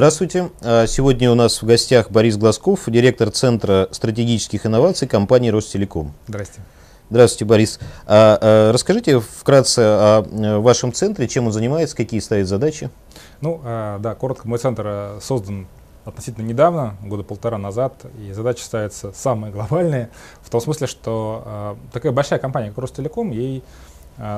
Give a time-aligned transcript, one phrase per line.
[0.00, 0.48] Здравствуйте.
[0.62, 6.14] А, сегодня у нас в гостях Борис Глазков, директор Центра стратегических инноваций компании Ростелеком.
[6.26, 6.66] Здравствуйте.
[7.10, 7.78] Здравствуйте, Борис.
[8.06, 12.88] А, а, расскажите вкратце о э, вашем центре, чем он занимается, какие ставит задачи.
[13.42, 15.68] Ну, да, коротко, мой центр э, создан
[16.06, 20.08] относительно недавно, года полтора назад, и задача ставится самая глобальная,
[20.40, 23.62] в том смысле, что такая большая компания, как Ростелеком, ей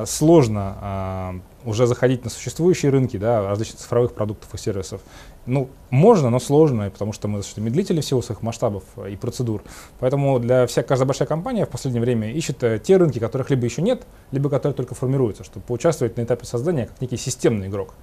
[0.07, 1.35] сложно а,
[1.65, 5.01] уже заходить на существующие рынки да, различных цифровых продуктов и сервисов.
[5.45, 9.63] Ну, можно, но сложно, потому что мы достаточно медлители в силу своих масштабов и процедур.
[9.99, 13.65] Поэтому для вся, каждая большая компания в последнее время ищет э, те рынки, которых либо
[13.65, 17.95] еще нет, либо которые только формируются, чтобы поучаствовать на этапе создания как некий системный игрок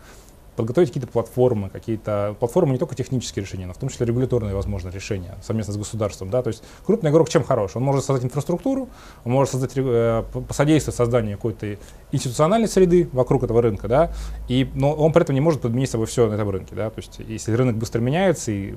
[0.59, 4.89] подготовить какие-то платформы, какие-то платформы не только технические решения, но в том числе регуляторные, возможно,
[4.89, 6.29] решения совместно с государством.
[6.29, 6.41] Да?
[6.41, 7.77] То есть крупный игрок чем хорош?
[7.77, 8.89] Он может создать инфраструктуру,
[9.23, 11.77] он может создать, э, посодействовать созданию какой-то
[12.11, 14.11] институциональной среды вокруг этого рынка, да?
[14.49, 16.75] и, но он при этом не может подменить собой все на этом рынке.
[16.75, 16.89] Да?
[16.89, 18.75] То есть если рынок быстро меняется и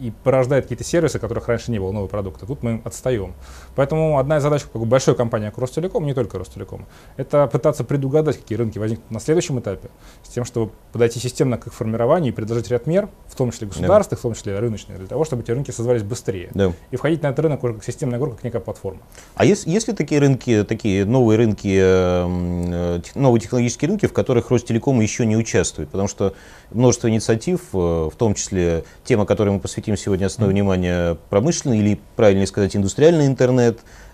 [0.00, 2.44] и порождает какие-то сервисы, которых раньше не было, новые продукты.
[2.44, 3.34] Тут мы отстаем.
[3.74, 8.36] Поэтому одна из задач как большой компании, как Ростелеком, не только Ростелеком, это пытаться предугадать,
[8.36, 9.90] какие рынки возникнут на следующем этапе,
[10.22, 13.68] с тем, чтобы подойти системно к их формированию и предложить ряд мер, в том числе
[13.68, 14.20] государственных, да.
[14.20, 16.50] в том числе рыночных, для того, чтобы эти рынки создавались быстрее.
[16.54, 16.72] Да.
[16.90, 19.00] И входить на этот рынок уже как системная игра, как некая платформа.
[19.36, 24.50] А есть, есть ли такие рынки, такие новые рынки, э, новые технологические рынки, в которых
[24.50, 25.88] Ростелеком еще не участвует?
[25.88, 26.34] Потому что
[26.70, 27.76] множество инициатив, э,
[28.12, 33.26] в том числе тема, которой мы посвятим сегодня основное внимание, промышленный или, правильнее сказать, индустриальный
[33.26, 33.61] интернет,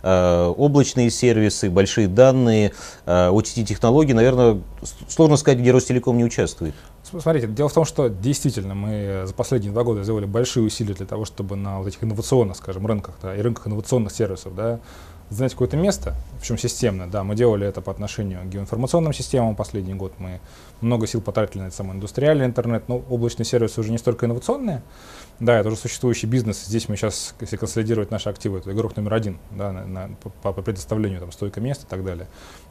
[0.03, 2.73] э, облачные сервисы, большие данные,
[3.07, 4.61] OTT-технологии, наверное,
[5.09, 6.75] сложно сказать, где Ростелеком не участвует.
[7.03, 11.07] Смотрите, дело в том, что действительно мы за последние два года сделали большие усилия для
[11.07, 14.79] того, чтобы на вот этих инновационных, скажем, рынках да, и рынках инновационных сервисов да,
[15.31, 17.07] занять какое-то место, причем системно.
[17.07, 20.13] Да, мы делали это по отношению к геоинформационным системам последний год.
[20.19, 20.41] Мы
[20.81, 24.83] много сил потратили на этот самый индустриальный интернет, но облачные сервисы уже не столько инновационные,
[25.41, 26.65] да, это уже существующий бизнес.
[26.65, 30.53] Здесь мы сейчас, если консолидировать наши активы, это игрок номер один да, на, на, по,
[30.53, 32.27] по предоставлению там, стойка мест и так далее.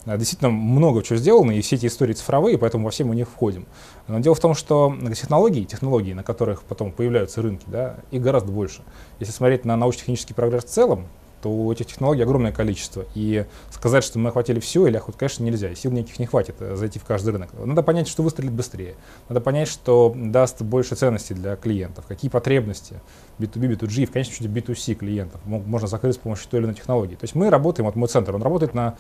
[0.06, 3.30] А, действительно, много чего сделано, и все эти истории цифровые, поэтому во все мы них
[3.30, 3.66] входим.
[4.08, 8.52] Но дело в том, что технологии, технологии, на которых потом появляются рынки, да, их гораздо
[8.52, 8.82] больше.
[9.20, 11.08] Если смотреть на научно-технический прогресс в целом,
[11.47, 13.06] то у этих технологий огромное количество.
[13.16, 15.69] И сказать, что мы охватили все или охват, конечно, нельзя.
[15.69, 17.50] И сил никаких не хватит э, зайти в каждый рынок.
[17.53, 18.96] Надо понять, что выстрелит быстрее.
[19.30, 22.06] Надо понять, что даст больше ценностей для клиентов.
[22.06, 23.00] Какие потребности
[23.40, 26.75] B2B, B2G и в конечном счете B2C клиентов можно закрыть с помощью той или иной
[26.75, 27.16] технологии.
[27.16, 28.97] То есть мы работаем, вот мой центр, он работает на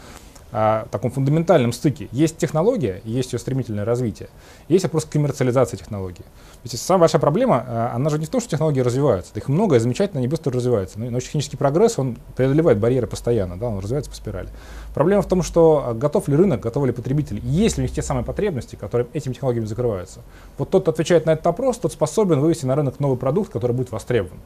[0.51, 2.07] а, таком фундаментальном стыке.
[2.13, 4.29] Есть технология, есть ее стремительное развитие,
[4.69, 6.23] есть вопрос коммерциализации технологии.
[6.63, 9.31] Есть самая большая проблема, а, она же не в том, что технологии развиваются.
[9.35, 10.99] Их много, и замечательно, они быстро развиваются.
[10.99, 14.49] Но научно-технический прогресс, он преодолевает барьеры постоянно, да, он развивается по спирали.
[14.93, 17.93] Проблема в том, что а, готов ли рынок, готовы ли потребители, есть ли у них
[17.93, 20.21] те самые потребности, которые этими технологиями закрываются.
[20.57, 23.73] Вот тот, кто отвечает на этот вопрос, тот способен вывести на рынок новый продукт, который
[23.73, 24.39] будет востребован.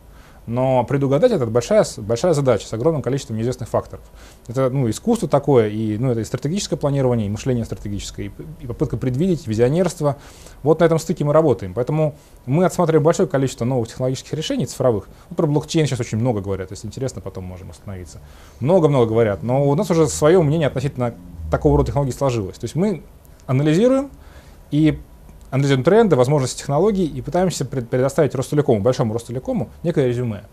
[0.47, 4.03] Но предугадать это большая, большая задача с огромным количеством неизвестных факторов.
[4.47, 8.31] Это ну, искусство такое, и, ну, это и стратегическое планирование, и мышление стратегическое, и,
[8.62, 10.18] и попытка предвидеть, визионерство.
[10.63, 11.74] Вот на этом стыке мы работаем.
[11.75, 12.16] Поэтому
[12.47, 15.07] мы отсматриваем большое количество новых технологических решений цифровых.
[15.29, 18.19] Ну, про блокчейн сейчас очень много говорят, если интересно, потом можем остановиться.
[18.59, 21.13] Много-много говорят, но у нас уже свое мнение относительно
[21.52, 22.58] такого рода технологий сложилось.
[22.58, 23.03] То есть мы
[23.46, 24.09] анализируем
[24.72, 25.00] и
[25.51, 30.44] анализируем тренды, возможности технологий и пытаемся предоставить Ростелекому, большому Ростелекому, некое резюме.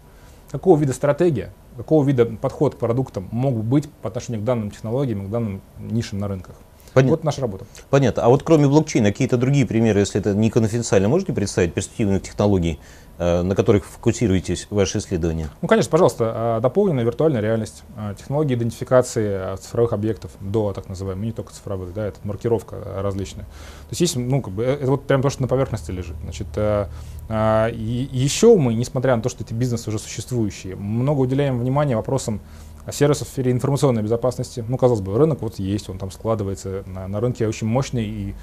[0.51, 5.27] Какого вида стратегия, какого вида подход к продуктам мог быть по отношению к данным технологиям,
[5.27, 6.57] к данным нишам на рынках.
[6.95, 7.17] Понятно.
[7.17, 7.67] Вот наша работа.
[7.91, 8.25] Понятно.
[8.25, 12.81] А вот кроме блокчейна, какие-то другие примеры, если это не конфиденциально, можете представить перспективных технологий,
[13.19, 15.49] на которых фокусируетесь ваши исследования?
[15.61, 21.25] Ну, конечно, пожалуйста, а, дополненная виртуальная реальность, а, технологии идентификации цифровых объектов до так называемых,
[21.25, 23.45] не только цифровых, да, это маркировка различная.
[23.45, 26.17] То есть есть, ну, как бы, э, это вот прям то, что на поверхности лежит.
[26.23, 26.47] Значит,
[27.31, 32.41] и еще мы, несмотря на то, что эти бизнесы уже существующие, много уделяем внимания вопросам
[32.93, 34.65] сервисов в сфере информационной безопасности.
[34.67, 38.35] Ну, казалось бы, рынок вот есть, он там складывается, на, на рынке очень мощный и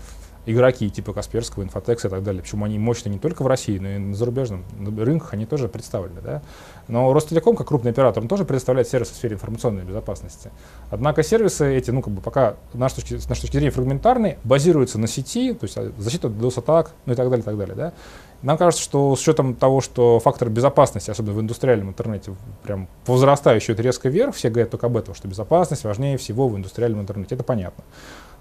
[0.45, 2.41] игроки типа Касперского, Инфотекса и так далее.
[2.41, 4.63] Причем они мощны не только в России, но и на зарубежном
[4.97, 6.21] рынках они тоже представлены.
[6.21, 6.41] Да?
[6.87, 10.51] Но Ростелеком, как крупный оператор, он тоже предоставляет сервисы в сфере информационной безопасности.
[10.89, 14.37] Однако сервисы эти, ну, как бы пока с нашей точки, с нашей точки зрения фрагментарные,
[14.43, 17.57] базируются на сети, то есть а, защита от DOS-атак, ну и так далее, и так
[17.57, 17.75] далее.
[17.75, 17.93] Да?
[18.41, 23.73] Нам кажется, что с учетом того, что фактор безопасности, особенно в индустриальном интернете, прям возрастающий
[23.73, 27.33] резко вверх, все говорят только об этом, что безопасность важнее всего в индустриальном интернете.
[27.33, 27.83] Это понятно.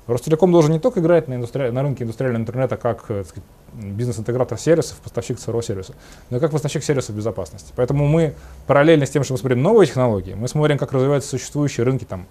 [0.06, 1.70] Ростелеком должен не только играть на, индустри...
[1.70, 3.24] на рынке индустриального интернета как э,
[3.72, 5.94] бизнес-интегратор сервисов, поставщик своего сервиса,
[6.30, 7.72] но и как поставщик сервисов безопасности.
[7.76, 8.34] Поэтому мы
[8.66, 12.26] параллельно с тем, что мы смотрим новые технологии, мы смотрим, как развиваются существующие рынки там,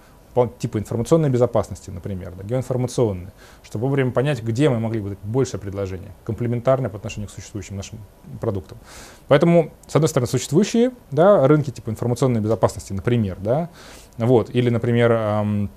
[0.59, 3.31] типа информационной безопасности, например, да, геоинформационной,
[3.63, 7.75] чтобы вовремя понять, где мы могли бы дать больше предложения, комплементарное по отношению к существующим
[7.75, 7.99] нашим
[8.41, 8.77] продуктам.
[9.27, 13.69] Поэтому, с одной стороны, существующие да, рынки типа информационной безопасности, например, да,
[14.17, 15.69] вот, или, например, эм,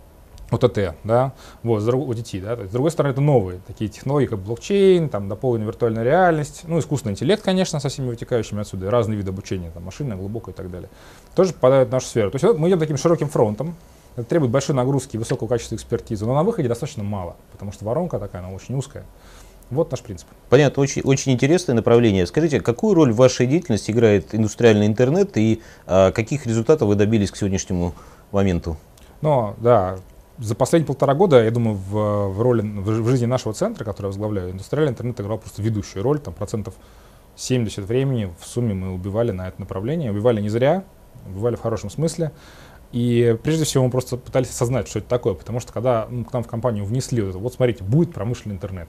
[0.50, 1.32] ОТТ, да,
[1.64, 5.66] вот, с OTT, да, с другой стороны, это новые такие технологии, как блокчейн, там, дополненная
[5.66, 10.16] виртуальная реальность, ну, искусственный интеллект, конечно, со всеми вытекающими отсюда, разные виды обучения, там, машинное,
[10.16, 10.88] глубокое и так далее,
[11.34, 12.30] тоже попадают в нашу сферу.
[12.30, 13.74] То есть вот мы идем таким широким фронтом,
[14.14, 17.84] это требует большой нагрузки и высокого качества экспертизы, но на выходе достаточно мало, потому что
[17.84, 19.04] воронка такая, она очень узкая.
[19.68, 20.28] Вот наш принцип.
[20.48, 22.24] Понятно, очень, очень интересное направление.
[22.26, 27.32] Скажите, какую роль в вашей деятельности играет индустриальный интернет и а, каких результатов вы добились
[27.32, 27.92] к сегодняшнему
[28.30, 28.76] моменту?
[29.22, 29.98] Ну, да,
[30.38, 34.08] за последние полтора года, я думаю, в, в роли, в, жизни нашего центра, который я
[34.08, 36.74] возглавляю, индустриальный интернет играл просто ведущую роль, там процентов
[37.36, 40.84] 70 времени в сумме мы убивали на это направление, убивали не зря,
[41.26, 42.32] убивали в хорошем смысле.
[42.92, 46.32] И прежде всего мы просто пытались осознать, что это такое, потому что когда ну, к
[46.32, 48.88] нам в компанию внесли вот это, вот смотрите, будет промышленный интернет.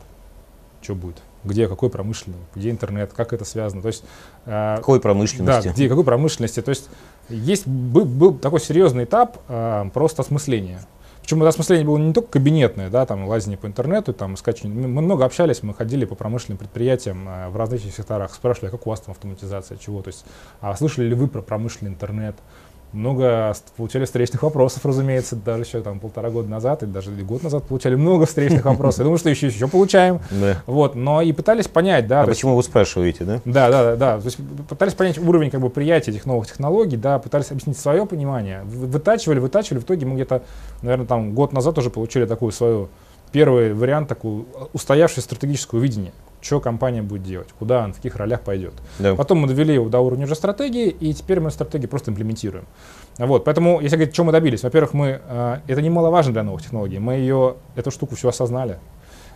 [0.81, 1.17] Что будет?
[1.43, 2.37] Где, какой промышленный?
[2.55, 3.11] Где интернет?
[3.11, 3.81] Как это связано?
[3.81, 4.03] То есть,
[4.45, 5.67] э, какой промышленности?
[5.67, 6.61] Да, где, какой промышленности?
[6.61, 6.89] То есть
[7.29, 10.81] есть, был, был такой серьезный этап э, просто осмысления.
[11.27, 14.87] Причем это осмысление было не только кабинетное, да, там лазение по интернету, там скачивание.
[14.87, 18.89] Мы много общались, мы ходили по промышленным предприятиям э, в различных секторах, спрашивали, как у
[18.89, 20.23] вас там автоматизация, чего, то есть,
[20.61, 22.37] а слышали ли вы про промышленный интернет,
[22.97, 27.63] много получали встречных вопросов, разумеется, даже еще там полтора года назад, и даже год назад
[27.63, 28.99] получали много встречных вопросов.
[28.99, 30.19] Я думаю, что еще, еще получаем.
[30.31, 30.61] Да.
[30.65, 32.23] Вот, но и пытались понять, да.
[32.23, 33.41] А почему есть, вы спрашиваете, да?
[33.45, 34.19] Да, да, да, да.
[34.19, 38.05] То есть пытались понять уровень как бы приятия этих новых технологий, да, пытались объяснить свое
[38.05, 38.63] понимание.
[38.63, 39.79] Вытачивали, вытачивали.
[39.79, 40.43] В итоге мы где-то,
[40.81, 42.89] наверное, там год назад уже получили такую свою
[43.31, 48.41] первый вариант, такую устоявшее стратегическое видение что компания будет делать, куда она, в каких ролях
[48.41, 48.73] пойдет.
[48.99, 49.15] Да.
[49.15, 52.65] Потом мы довели его до уровня уже стратегии, и теперь мы стратегии просто имплементируем.
[53.17, 56.99] Вот, поэтому, если говорить, что мы добились, во-первых, мы, э, это немаловажно для новых технологий,
[56.99, 58.77] мы ее, эту штуку все осознали,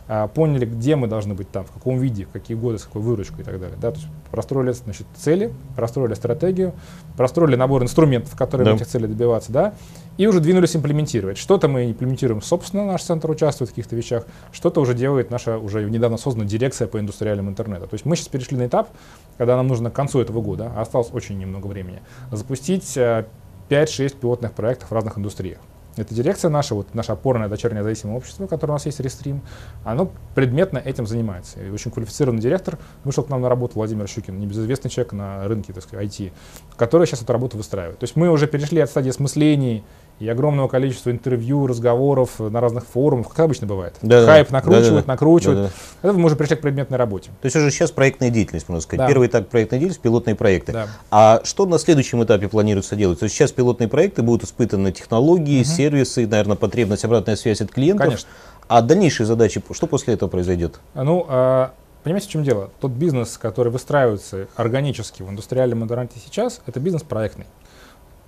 [0.08, 3.02] а, поняли, где мы должны быть там, в каком виде, в какие годы, с какой
[3.02, 3.78] выручкой и так далее.
[3.80, 3.92] Да?
[3.92, 6.74] То есть простроили значит, цели, простроили стратегию,
[7.16, 8.76] простроили набор инструментов, которые да.
[8.76, 9.74] этих целей добиваться, да,
[10.18, 11.38] и уже двинулись имплементировать.
[11.38, 15.90] Что-то мы имплементируем, собственно, наш центр участвует в каких-то вещах, что-то уже делает наша уже
[15.90, 17.88] недавно созданная дирекция по индустриальному интернету.
[17.88, 18.90] То есть мы сейчас перешли на этап,
[19.38, 23.26] когда нам нужно к концу этого года, а осталось очень немного времени, запустить 5-6
[23.70, 25.60] э, пилотных проектов в разных индустриях.
[25.98, 29.42] Эта дирекция наша, вот наша опорное дочернее зависимое общество, которое у нас есть, Рестрим,
[29.84, 31.62] оно предметно этим занимается.
[31.62, 35.74] И очень квалифицированный директор вышел к нам на работу, Владимир Щукин, небезызвестный человек на рынке,
[35.74, 36.32] так сказать, IT,
[36.78, 38.00] который сейчас эту работу выстраивает.
[38.00, 39.84] То есть мы уже перешли от стадии осмыслений
[40.22, 43.96] и огромного количества интервью, разговоров на разных форумах, как обычно бывает.
[44.04, 45.58] Да, Хайп да, накручивает, да, накручивает.
[45.58, 45.72] Да,
[46.04, 46.10] да.
[46.10, 47.32] Это мы уже пришли к предметной работе.
[47.42, 49.00] То есть уже сейчас проектная деятельность, можно сказать.
[49.00, 49.08] Да.
[49.08, 50.74] Первый этап проектной деятельности, пилотные проекты.
[50.74, 50.88] Да.
[51.10, 53.20] А что на следующем этапе планируется делать?
[53.20, 55.68] То есть сейчас пилотные проекты будут испытаны технологии, угу.
[55.68, 58.06] сервисы, наверное, потребность, обратная связь от клиентов.
[58.06, 58.30] Конечно.
[58.68, 60.80] А дальнейшие задачи, что после этого произойдет?
[60.94, 61.74] Ну, а,
[62.04, 62.70] понимаете, в чем дело?
[62.80, 67.48] Тот бизнес, который выстраивается органически в индустриальном интернете сейчас, это бизнес проектный.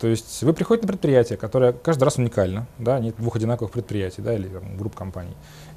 [0.04, 4.22] То есть вы приходите на предприятие, которое каждый раз уникально, да, нет двух одинаковых предприятий,
[4.22, 5.34] да, или там, групп компаний,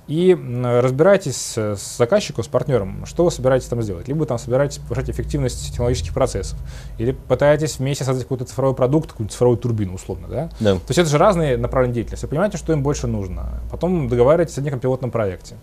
[0.08, 4.08] и разбираетесь с заказчиком, с партнером, что вы собираетесь там сделать.
[4.08, 6.58] Либо там собираетесь повышать эффективность технологических процессов,
[6.99, 10.50] или пытаетесь вместе создать какой-то цифровой продукт, какую-то цифровую турбину, условно, да?
[10.58, 10.75] да.
[10.75, 12.25] То есть это же разные направления деятельности.
[12.25, 13.61] Вы понимаете, что им больше нужно.
[13.71, 15.54] Потом договариваетесь о неком пилотном проекте.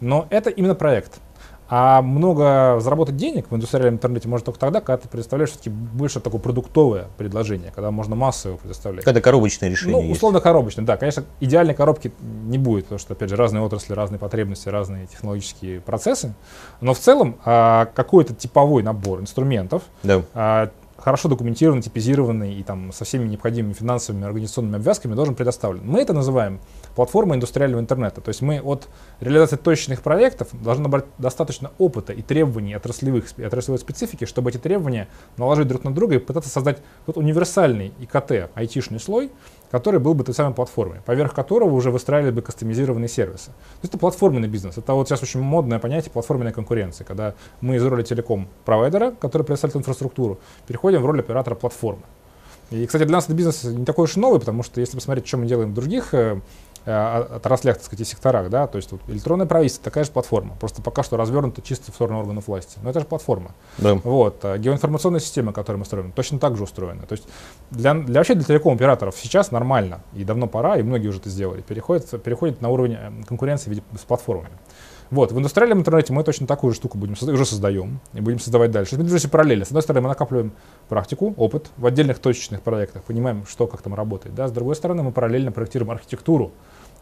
[0.00, 1.20] Но это именно проект.
[1.68, 6.20] А много заработать денег в индустриальном интернете можно только тогда, когда ты предоставляешь все-таки больше
[6.20, 9.04] такое продуктовое предложение, когда можно массово предоставлять.
[9.04, 10.96] Когда коробочное решение Ну, условно коробочное, да.
[10.96, 15.80] Конечно, идеальной коробки не будет, потому что, опять же, разные отрасли, разные потребности, разные технологические
[15.80, 16.34] процессы.
[16.80, 20.22] Но в целом а, какой-то типовой набор инструментов, да.
[20.32, 25.82] а, хорошо документированный, типизированный и там со всеми необходимыми финансовыми организационными обвязками должен предоставлен.
[25.84, 26.60] Мы это называем
[26.98, 28.20] платформой индустриального интернета.
[28.20, 28.88] То есть мы от
[29.20, 35.06] реализации точных проектов должны набрать достаточно опыта и требований отраслевых, отраслевой специфики, чтобы эти требования
[35.36, 39.30] наложить друг на друга и пытаться создать вот универсальный ИКТ, айтишный слой,
[39.70, 43.46] который был бы той самой платформой, поверх которого уже выстраивали бы кастомизированные сервисы.
[43.46, 44.76] То есть это платформенный бизнес.
[44.76, 49.76] Это вот сейчас очень модное понятие платформенной конкуренции, когда мы из роли телеком-провайдера, который предоставляет
[49.76, 52.02] инфраструктуру, переходим в роль оператора платформы.
[52.70, 55.38] И, кстати, для нас этот бизнес не такой уж новый, потому что если посмотреть, что
[55.38, 56.40] мы делаем в других Э,
[56.84, 60.82] отраслях, так сказать, и секторах, да, то есть вот, электронное правительство такая же платформа, просто
[60.82, 63.52] пока что развернута чисто в сторону органов власти, но это же платформа.
[63.78, 63.94] Да.
[63.94, 67.02] Вот, а геоинформационная система, которую мы строим, точно так же устроена.
[67.06, 67.26] То есть
[67.70, 71.62] для, для вообще для телеком-операторов сейчас нормально, и давно пора, и многие уже это сделали,
[71.62, 74.50] переходит, переходит на уровень э, конкуренции с платформами.
[75.10, 78.70] Вот, в индустриальном интернете мы точно такую же штуку будем уже создаем и будем создавать
[78.70, 78.96] дальше.
[78.96, 79.64] Мы движемся параллельно.
[79.64, 80.52] С одной стороны, мы накапливаем
[80.88, 84.34] практику, опыт в отдельных точечных проектах, понимаем, что как там работает.
[84.34, 84.48] Да?
[84.48, 86.52] С другой стороны, мы параллельно проектируем архитектуру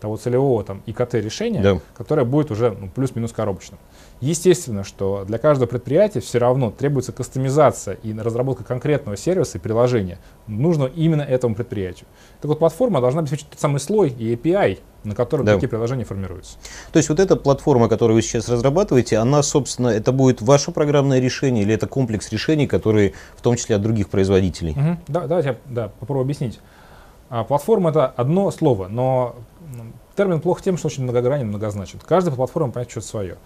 [0.07, 1.81] того целевого там ИКТ-решения, да.
[1.97, 3.81] которое будет уже ну, плюс-минус коробочным.
[4.21, 10.21] Естественно, что для каждого предприятия все равно требуется кастомизация и разработка конкретного сервиса и приложения.
[10.47, 12.07] Нужно именно этому предприятию.
[12.41, 15.55] Так вот, платформа должна обеспечить тот самый слой и API, на котором да.
[15.55, 16.57] такие приложения формируются.
[16.93, 21.19] То есть вот эта платформа, которую вы сейчас разрабатываете, она, собственно, это будет ваше программное
[21.19, 24.71] решение или это комплекс решений, которые в том числе от других производителей?
[24.71, 24.99] Угу.
[25.09, 26.61] Да, давайте я да, попробую объяснить.
[27.29, 29.35] А, платформа это одно слово, но
[30.17, 32.01] термин плохо тем, что очень многогранен, многозначен.
[32.07, 33.39] Каждая платформа понять что-то свое.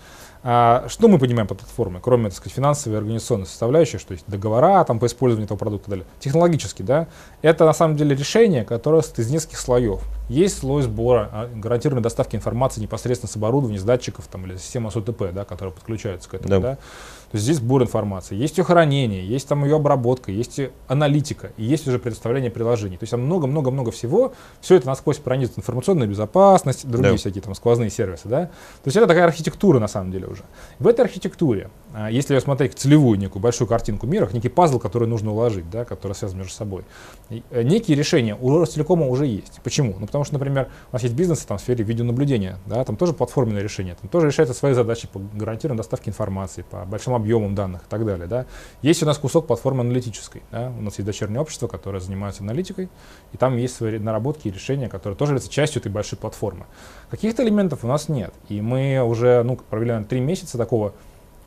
[0.42, 4.24] А, что мы понимаем под платформой, кроме, так сказать, финансовой и организационной составляющей, что есть
[4.26, 6.06] договора там, по использованию этого продукта и далее.
[6.20, 7.08] Технологически, да,
[7.42, 10.00] это на самом деле решение, которое из нескольких слоев.
[10.30, 14.90] Есть слой сбора, а, гарантированной доставки информации непосредственно с оборудования, с датчиков там, или система
[14.90, 16.48] СОТП, да, которая подключается к этому.
[16.48, 16.60] Да.
[16.60, 16.74] Да.
[16.76, 21.64] То есть здесь сбор информации, есть ее хранение, есть там ее обработка, есть аналитика, и
[21.64, 22.98] есть уже предоставление приложений.
[22.98, 24.32] То есть там много-много-много всего.
[24.60, 27.18] Все это насквозь пронизит информационная безопасность, другие да.
[27.18, 28.28] всякие там сквозные сервисы.
[28.28, 28.46] Да?
[28.46, 30.44] То есть это такая архитектура на самом деле уже.
[30.78, 31.70] В этой архитектуре,
[32.10, 36.38] если смотреть целевую некую большую картинку мира, некий пазл, который нужно уложить, да, который связан
[36.38, 36.84] между собой,
[37.28, 39.60] э, некие решения у Ростелекома уже есть.
[39.62, 39.96] Почему?
[39.98, 43.12] Ну потому что, например, у нас есть бизнесы там, в сфере видеонаблюдения, да, там тоже
[43.12, 47.82] платформенное решение, там тоже решаются свои задачи по гарантированной доставке информации, по большому объемам данных
[47.82, 48.26] и так далее.
[48.26, 48.46] Да.
[48.82, 50.42] Есть у нас кусок платформы аналитической.
[50.50, 50.72] Да.
[50.78, 52.88] У нас есть дочернее общество, которое занимается аналитикой,
[53.32, 56.66] и там есть свои наработки и решения, которые тоже являются частью этой большой платформы.
[57.10, 58.32] Каких-то элементов у нас нет.
[58.48, 60.94] И мы уже ну, провели три месяца такого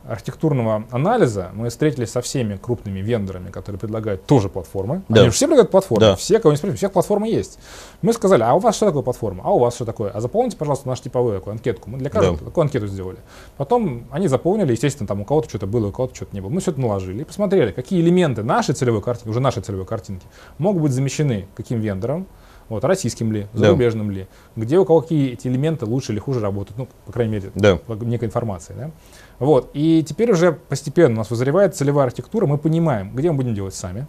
[0.08, 5.02] архитектурного анализа мы встретились со всеми крупными вендорами, которые предлагают тоже платформы.
[5.08, 5.20] Да.
[5.20, 6.00] Они же все предлагают платформы.
[6.00, 6.16] Да.
[6.16, 7.58] Все, кого не спросим, у всех платформы есть.
[8.02, 9.42] Мы сказали, а у вас что такое платформа?
[9.44, 10.10] А у вас что такое?
[10.10, 11.90] А заполните, пожалуйста, нашу типовую такую анкетку.
[11.90, 12.44] Мы для каждого да.
[12.46, 13.18] такую анкету сделали.
[13.56, 16.50] Потом они заполнили, естественно, там у кого-то что-то было, у кого-то что-то не было.
[16.50, 20.26] Мы все это наложили и посмотрели, какие элементы нашей целевой картинки, уже нашей целевой картинки,
[20.58, 22.26] могут быть замещены каким вендором,
[22.68, 24.14] вот, российским ли, зарубежным да.
[24.14, 27.50] ли, где у кого какие эти элементы лучше или хуже работают, ну, по крайней мере,
[27.54, 27.78] да.
[28.00, 28.74] некой информации.
[28.76, 28.90] Да?
[29.38, 29.70] Вот.
[29.74, 33.74] И теперь уже постепенно у нас вызревает целевая архитектура, мы понимаем, где мы будем делать
[33.74, 34.06] сами,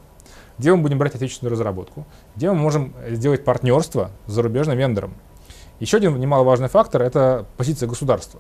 [0.58, 5.14] где мы будем брать отечественную разработку, где мы можем сделать партнерство с зарубежным вендором.
[5.80, 8.40] Еще один немаловажный фактор– это позиция государства.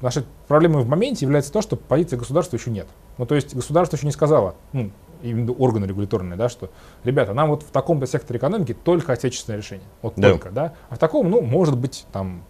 [0.00, 2.88] Нашей проблемой в моменте является то, что позиции государства еще нет.
[3.16, 4.90] Ну, то есть государство еще не сказало, ну,
[5.24, 6.70] именно органы регуляторные, да, что,
[7.04, 9.86] ребята, нам вот в таком-то секторе экономики только отечественное решение.
[10.02, 10.30] Вот да.
[10.30, 10.74] только, да.
[10.90, 12.44] А в таком, ну, может быть, там,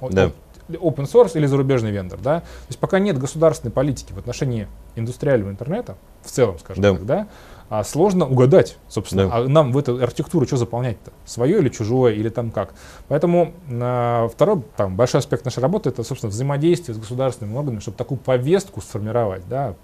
[0.00, 0.30] да
[0.68, 2.40] open source или зарубежный вендор, да.
[2.40, 6.92] То есть пока нет государственной политики в отношении индустриального интернета, в целом, скажем да.
[6.92, 7.28] так, да,
[7.70, 9.36] а сложно угадать, собственно, да.
[9.36, 11.12] а нам в эту архитектуру что заполнять-то?
[11.24, 12.74] Свое или чужое, или там как?
[13.08, 17.96] Поэтому э, второй там, большой аспект нашей работы это, собственно, взаимодействие с государственными органами, чтобы
[17.96, 19.74] такую повестку сформировать, да,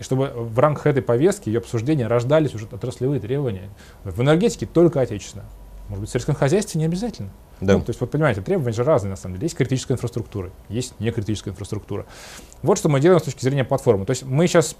[0.00, 3.68] и чтобы в рамках этой повестки, ее обсуждения рождались уже отраслевые требования.
[4.02, 5.44] В энергетике только отечественно.
[5.88, 7.30] Может быть, в сельском хозяйстве не обязательно.
[7.60, 7.74] Да.
[7.74, 9.44] Ну, то есть, вот понимаете, требования же разные на самом деле.
[9.44, 12.06] Есть критическая инфраструктура, есть некритическая инфраструктура.
[12.62, 14.06] Вот что мы делаем с точки зрения платформы.
[14.06, 14.74] То есть мы сейчас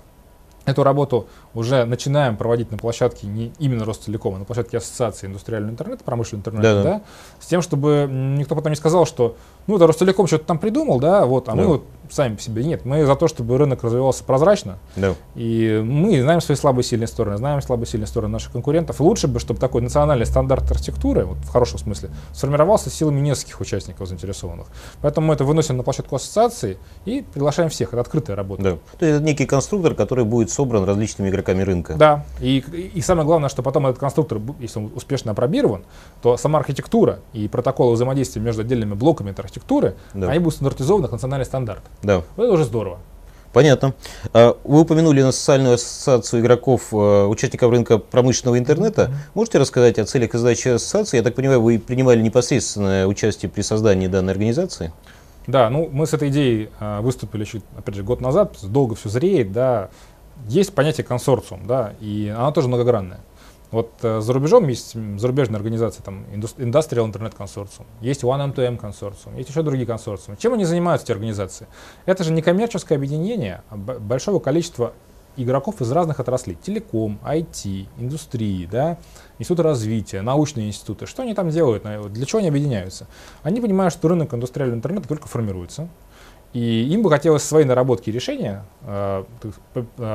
[0.67, 5.73] Эту работу уже начинаем проводить на площадке не именно Ростелекома, а на площадке Ассоциации индустриального
[5.73, 6.91] интернета, промышленного интернета, да, да.
[6.99, 7.03] да,
[7.41, 9.37] с тем, чтобы никто потом не сказал, что
[9.67, 11.57] ну это Ростелеком что-то там придумал, да, вот, а да.
[11.57, 12.85] мы вот сами по себе нет.
[12.85, 15.14] Мы за то, чтобы рынок развивался прозрачно, да.
[15.35, 19.00] и мы знаем свои слабые и сильные стороны, знаем слабые и сильные стороны наших конкурентов.
[19.00, 24.09] лучше бы, чтобы такой национальный стандарт архитектуры, вот в хорошем смысле, сформировался силами нескольких участников
[24.09, 24.67] заинтересованных.
[25.00, 27.88] Поэтому мы это выносим на площадку ассоциации и приглашаем всех.
[27.93, 28.62] Это открытая работа.
[28.62, 28.71] Да.
[28.99, 31.95] То есть это некий конструктор, который будет собран различными игроками рынка.
[31.95, 35.85] Да, и, и самое главное, что потом этот конструктор, если он успешно опробирован,
[36.23, 40.31] то сама архитектура и протоколы взаимодействия между отдельными блоками этой архитектуры, да.
[40.31, 41.83] они будут стандартизованы как национальный стандарт.
[42.02, 42.23] Да.
[42.37, 42.99] Вот это уже здорово.
[43.52, 43.95] Понятно.
[44.33, 49.11] А, вы упомянули национальную ассоциацию игроков, э, участников рынка промышленного интернета.
[49.35, 51.16] Можете рассказать о целях и задачах ассоциации?
[51.16, 54.92] Я так понимаю, вы принимали непосредственное участие при создании данной организации?
[55.49, 59.09] Да, ну мы с этой идеей э, выступили еще, опять же, год назад, долго все
[59.09, 59.90] зреет, да,
[60.47, 63.21] есть понятие консорциум, да, и она тоже многогранная.
[63.71, 69.37] Вот э, за рубежом есть зарубежные организации, там Industrial Internet Consortium, есть One M2M консорциум,
[69.37, 70.37] есть еще другие консорциумы.
[70.37, 71.69] Чем они занимаются, эти организации?
[72.05, 74.93] Это же не коммерческое объединение а большого количества
[75.37, 76.57] игроков из разных отраслей.
[76.61, 78.99] Телеком, IT, индустрии, да,
[79.39, 81.07] институты развития, научные институты.
[81.07, 81.85] Что они там делают?
[82.12, 83.07] Для чего они объединяются?
[83.43, 85.89] Они понимают, что рынок индустриального интернета только формируется,
[86.53, 89.25] и им бы хотелось свои наработки и решения э,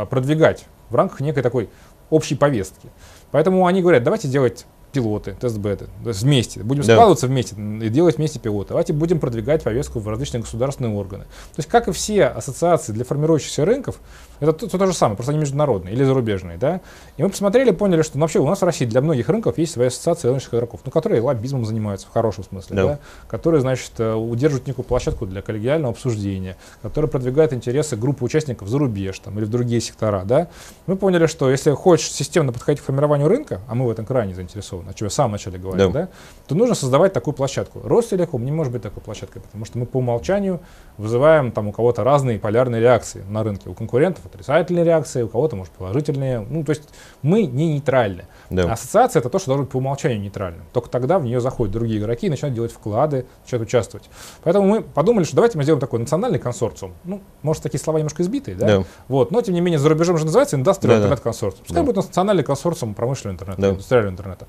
[0.10, 1.70] продвигать в рамках некой такой
[2.10, 2.90] общей повестки.
[3.32, 6.94] Поэтому они говорят, давайте делать пилоты, тест-беты, то есть вместе, будем Да.
[6.94, 8.70] складываться вместе и делать вместе пилоты.
[8.70, 11.26] Давайте будем продвигать повестку в различные государственные органы.
[11.26, 14.00] То есть, как и все ассоциации для формирующихся рынков,
[14.40, 16.82] это то, то же самое, просто они международные или зарубежные, да.
[17.18, 19.74] И мы посмотрели, поняли, что ну, вообще у нас в России для многих рынков есть
[19.74, 22.84] своя ассоциация рыночных игроков, ну, которые лоббизмом занимаются в хорошем смысле, Да.
[22.86, 28.68] да, которые, значит, э, удерживают некую площадку для коллегиального обсуждения, которые продвигают интересы группы участников
[28.68, 30.48] за рубеж там, или в другие сектора, да.
[30.88, 34.34] Мы поняли, что если хочешь системно подходить к формированию рынка, а мы в этом крайне
[34.36, 36.02] заинтересованы, о чем я в самом начале говорил, Да.
[36.02, 36.10] да,
[36.48, 37.82] то нужно создавать такую площадку.
[37.84, 40.60] Ростелеком не может быть такой площадкой, потому что мы по умолчанию
[40.98, 43.70] вызываем там у кого-то разные полярные реакции на рынке.
[43.70, 46.40] У конкурентов отрицательные реакции, у кого-то, может, положительные.
[46.40, 46.84] Ну, то есть
[47.22, 48.26] мы не нейтральны.
[48.50, 48.72] Да.
[48.72, 50.64] Ассоциация это то, что должно быть по умолчанию нейтральным.
[50.74, 54.10] Только тогда в нее заходят другие игроки и начинают делать вклады, начинают участвовать.
[54.44, 56.94] Поэтому мы подумали, что давайте мы сделаем такой национальный консорциум.
[57.04, 58.68] Ну, может, такие слова немножко избитые, да?
[58.68, 58.84] Да.
[59.08, 61.08] Вот, но тем не менее за рубежом же называется Industrial Да.
[61.08, 61.58] Internet Consortium.
[61.60, 61.84] Пускай Да.
[61.84, 63.70] будет национальный консорциум промышленного интернета, Да.
[63.70, 64.48] индустриального интернета.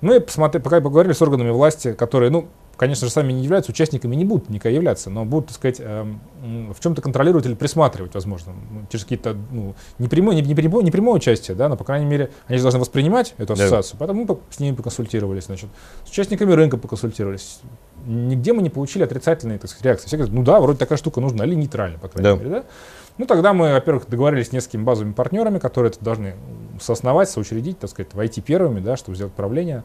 [0.00, 4.14] Мы посмотри, пока поговорили с органами власти, которые, ну, конечно же, сами не являются участниками,
[4.14, 6.20] не будут никогда являться, но будут, так сказать, эм,
[6.72, 10.84] в чем-то контролировать или присматривать, возможно, м, через какие-то, ну, не прямое, не, не прямое,
[10.84, 13.64] не прямое участие, да, но, по крайней мере, они же должны воспринимать эту Да.
[13.64, 13.96] ассоциацию.
[13.98, 15.68] Поэтому мы с ними поконсультировались, значит,
[16.04, 17.60] с участниками рынка поконсультировались.
[18.06, 20.06] Нигде мы не получили отрицательные, так сказать, реакции.
[20.06, 22.36] Все говорят, ну да, вроде такая штука нужна, или нейтрально, по крайней Да.
[22.36, 22.64] мере, да.
[23.18, 26.34] Ну, тогда мы, во-первых, договорились с несколькими базовыми партнерами, которые это должны
[26.80, 29.82] соосновать, соучредить, так сказать, войти первыми, да, чтобы сделать правление.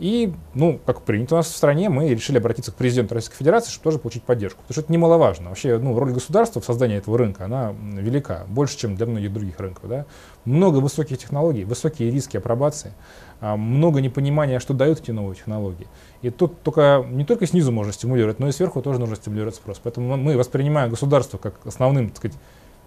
[0.00, 3.70] И, ну, как принято у нас в стране, мы решили обратиться к президенту Российской Федерации,
[3.70, 4.60] чтобы тоже получить поддержку.
[4.62, 5.50] Потому что это немаловажно.
[5.50, 9.60] Вообще, ну, роль государства в создании этого рынка, она велика, больше, чем для многих других
[9.60, 9.88] рынков.
[9.88, 10.06] Да?
[10.44, 12.94] Много высоких технологий, высокие риски апробации,
[13.40, 15.86] а, много непонимания, что дают эти новые технологии.
[16.22, 19.80] И тут только не только снизу можно стимулировать, но и сверху тоже нужно стимулировать спрос.
[19.80, 22.36] Поэтому мы воспринимаем государство как основным, так сказать,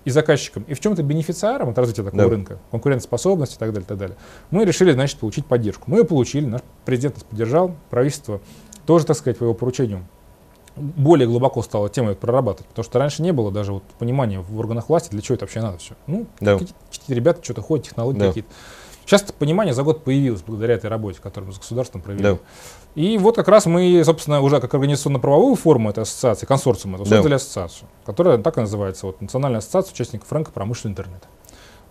[0.05, 2.29] и заказчиком, и в чем-то бенефициаром от развития такого Да.
[2.29, 4.15] рынка, конкурентоспособности и так далее, так далее.
[4.51, 5.83] Мы решили, значит, получить поддержку.
[5.87, 8.39] Мы ее получили, наш президент нас поддержал, правительство
[8.85, 10.05] тоже, так сказать, по его поручению
[10.75, 14.89] более глубоко стало эту прорабатывать, потому что раньше не было даже вот понимания в органах
[14.89, 15.95] власти, для чего это вообще надо все.
[16.05, 16.53] Ну, Да.
[16.57, 16.73] какие-то
[17.07, 18.27] ребята что-то ходят, технологии Да.
[18.27, 18.49] какие-то.
[19.05, 22.23] Сейчас это понимание за год появилось благодаря этой работе, которую мы с государством провели.
[22.23, 22.37] Да.
[22.95, 27.17] И вот как раз мы, собственно, уже как организационно-правовую форму этой ассоциации, консорциума, эту, Да.
[27.17, 31.27] создали ассоциацию, которая так и называется, вот, Национальная ассоциация участников рынка промышленного интернета.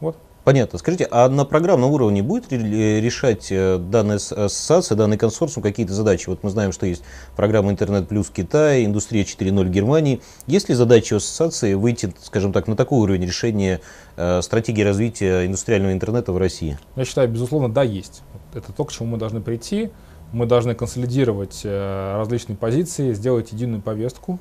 [0.00, 0.16] Вот.
[0.44, 0.78] Понятно.
[0.78, 5.94] Скажите, а на программном уровне будет ре- решать э, данная ас- ассоциация, данный консорциум какие-то
[5.94, 6.28] задачи?
[6.28, 7.02] Вот мы знаем, что есть
[7.34, 10.20] программа «Интернет плюс Китай», «Индустрия 4.0 Германии».
[10.46, 13.80] Есть ли задача ассоциации выйти, скажем так, на такой уровень решения
[14.16, 16.78] э, стратегии развития индустриального интернета в России?
[16.94, 18.22] Я считаю, безусловно, да, есть.
[18.52, 19.90] Это то, к чему мы должны прийти.
[20.32, 24.38] Мы должны консолидировать э, различные позиции, сделать единую повестку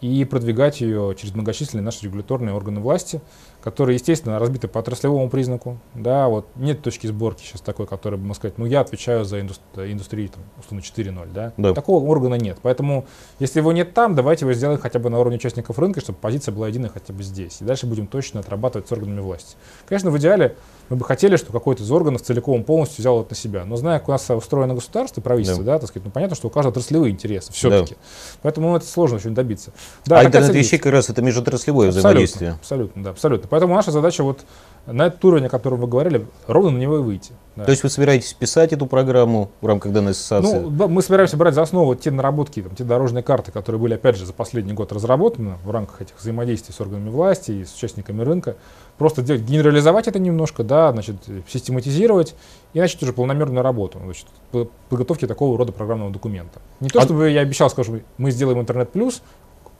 [0.00, 3.22] и продвигать ее через многочисленные наши регуляторные органы власти,
[3.64, 5.78] которые, естественно, разбиты по отраслевому признаку.
[5.94, 9.40] Да, вот нет точки сборки сейчас такой, которая бы мог сказать, ну я отвечаю за
[9.40, 11.32] индус- индустрию, там, условно, 4.0.
[11.32, 11.54] Да?
[11.56, 11.72] Да.
[11.72, 12.58] Такого органа нет.
[12.60, 13.06] Поэтому,
[13.38, 16.52] если его нет там, давайте его сделаем хотя бы на уровне участников рынка, чтобы позиция
[16.52, 17.62] была единая хотя бы здесь.
[17.62, 19.56] И дальше будем точно отрабатывать с органами власти.
[19.88, 20.56] Конечно, в идеале
[20.88, 23.64] мы бы хотели, чтобы какой-то из органов целиком полностью взял это на себя.
[23.64, 25.78] Но зная, как у нас устроено государство, правительство, да.
[25.78, 27.96] так сказать, ну понятно, что у каждого отраслевые интересы все-таки.
[28.42, 29.72] Поэтому ну, это сложно очень добиться.
[30.06, 32.50] Да, а интернет вещей как раз это межотраслевое Абсолютно, взаимодействие.
[32.52, 33.48] Абсолютно, да, абсолютно.
[33.48, 34.40] Поэтому наша задача вот
[34.86, 37.32] на этот уровень, о котором вы говорили, ровно на него и выйти.
[37.56, 37.64] да.
[37.64, 40.58] То есть вы собираетесь писать эту программу в рамках данной ассоциации?
[40.58, 43.94] Ну, да, мы собираемся брать за основу те наработки, там, те дорожные карты, которые были,
[43.94, 47.74] опять же, за последний год разработаны в рамках этих взаимодействий с органами власти и с
[47.74, 48.56] участниками рынка.
[48.98, 51.16] Просто делать, генерализовать это немножко, да, значит,
[51.48, 52.34] систематизировать
[52.74, 56.60] и начать уже полномерную работу, значит, по подготовке такого рода программного документа.
[56.80, 59.22] Не то, А- чтобы я обещал, скажем, мы сделаем интернет плюс,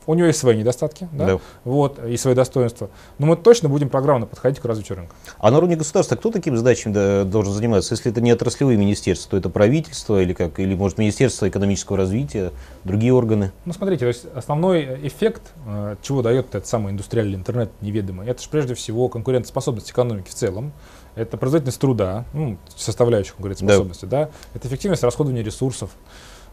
[0.07, 1.39] у него есть свои недостатки, да, Да.
[1.63, 5.15] вот, и свои достоинства, но мы точно будем программно подходить к развитию рынка.
[5.39, 7.93] А на уровне государства кто такими задачами да, должен заниматься?
[7.93, 10.59] Если это не отраслевые министерства, то это правительство или как?
[10.59, 12.51] Или, может, Министерство экономического развития,
[12.83, 13.51] другие органы?
[13.65, 18.41] Ну, смотрите, то есть основной эффект, э, чего дает этот самый индустриальный интернет неведомый, это
[18.41, 20.73] же прежде всего конкурентоспособность экономики в целом,
[21.15, 24.29] это производительность труда, ну, составляющая конкурентоспособности, да.
[24.53, 25.91] это эффективность расходования ресурсов.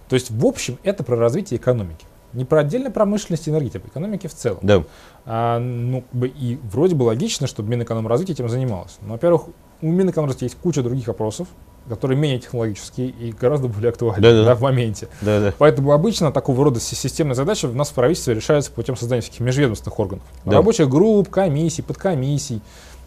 [0.09, 2.07] То есть, в общем, это про развитие экономики.
[2.33, 4.61] Не про отдельную промышленность и энергетику, а экономики в целом.
[4.63, 4.85] Да.
[5.27, 8.99] А, ну, и вроде бы логично, чтобы Минэкономразвитие этим занималось.
[9.03, 9.43] Но, во-первых,
[9.83, 11.49] у Минэкономразвития есть куча других вопросов,
[11.89, 14.45] которые менее технологические и гораздо более актуальны Да-да.
[14.45, 15.09] да, в моменте.
[15.21, 15.55] Да, да.
[15.59, 19.41] Поэтому обычно такого рода си- системные задачи у нас в правительстве решаются путем создания всяких
[19.41, 20.25] межведомственных органов.
[20.45, 20.53] Да.
[20.53, 22.63] Рабочих групп, комиссий, подкомиссий.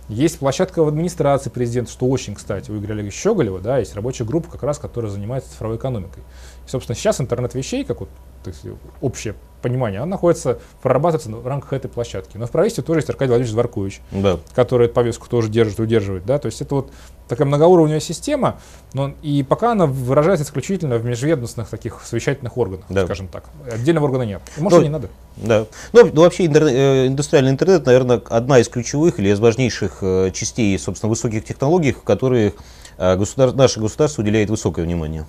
[0.07, 4.25] Есть площадка в администрации президента, что очень, кстати, у Игоря Олеговича Щеголева, да, есть рабочая
[4.25, 6.21] группа, как раз, которая занимается цифровой экономикой.
[6.67, 8.09] И, собственно, сейчас интернет вещей, как вот
[8.45, 12.37] то есть общее понимание, она находится, прорабатывается в рамках этой площадки.
[12.37, 14.37] Но в правительстве тоже есть Аркадий Владимирович Дворкович, да.
[14.53, 16.23] который эту повестку тоже держит, удерживает.
[16.23, 16.37] Да?
[16.37, 16.91] То есть это вот
[17.27, 18.59] такая многоуровневая система,
[18.93, 23.05] но и пока она выражается исключительно в межведомственных таких совещательных органах, да.
[23.05, 23.45] скажем так.
[23.71, 24.41] Отдельного органа нет.
[24.57, 25.09] может, ну, не надо.
[25.37, 25.65] Да.
[25.93, 30.29] Ну, ну вообще интернет, э, индустриальный интернет, наверное, одна из ключевых или из важнейших э,
[30.31, 32.53] частей, собственно, высоких технологий, которые
[32.99, 33.51] э, государ...
[33.53, 35.25] наше государство уделяет высокое внимание.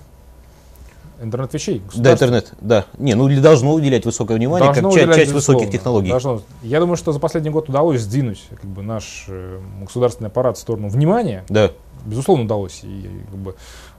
[1.21, 1.81] Интернет вещей.
[1.95, 2.85] Да, интернет, да.
[2.97, 6.09] Не, ну или должно уделять высокое внимание, должно как часть, часть высоких технологий.
[6.09, 6.41] Должно.
[6.61, 10.59] Я думаю, что за последний год удалось сдвинуть как бы, наш э, государственный аппарат в
[10.59, 11.43] сторону внимания.
[11.49, 11.71] Да.
[12.05, 12.81] Безусловно, удалось.
[12.83, 13.55] И, как бы,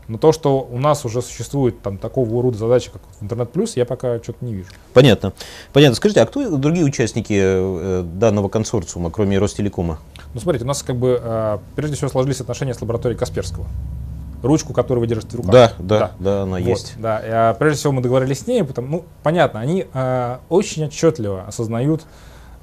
[0.09, 3.85] но то, что у нас уже существует там такого рода задачи, как интернет плюс, я
[3.85, 4.69] пока что-то не вижу.
[4.95, 5.35] Понятно.
[5.73, 5.97] Понятно.
[5.97, 9.99] Скажите, а кто другие участники э, данного консорциума, кроме Ростелекома?
[10.33, 13.67] Ну, смотрите, у нас как бы э, прежде всего сложились отношения с лабораторией Касперского
[14.43, 15.53] ручку, которую вы держите в руках.
[15.53, 16.95] Да, да, да, да она вот, есть.
[16.99, 20.85] Да, и, а, прежде всего мы договорились с ней, потому, ну, понятно, они а, очень
[20.87, 22.07] отчетливо осознают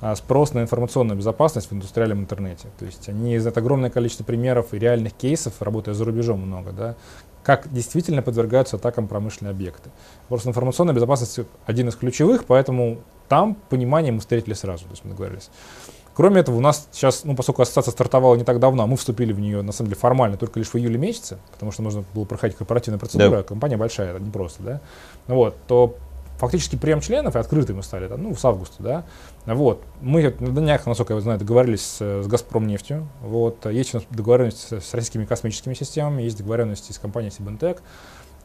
[0.01, 2.67] а, спрос на информационную безопасность в индустриальном интернете.
[2.77, 6.95] То есть они знают огромное количество примеров и реальных кейсов, работая за рубежом много, да,
[7.43, 9.91] как действительно подвергаются атакам промышленные объекты.
[10.27, 15.11] Просто информационная безопасность один из ключевых, поэтому там понимание мы встретили сразу, то есть мы
[15.11, 15.49] договорились.
[16.15, 19.33] Кроме этого, у нас сейчас, ну, поскольку ассоциация стартовала не так давно, а мы вступили
[19.33, 22.23] в нее, на самом деле, формально только лишь в июле месяце, потому что нужно было
[22.23, 23.43] проходить корпоративная процедура, да.
[23.43, 24.81] компания большая, это не просто, да,
[25.27, 25.97] вот, то
[26.37, 29.05] фактически прием членов и открытый мы стали, ну, с августа, да,
[29.45, 34.07] вот, мы на днях, насколько я знаю, договорились с, с «Газпромнефтью», вот, есть у нас
[34.09, 37.81] договоренность с, российскими космическими системами, есть договоренности с компанией «Сибентек»,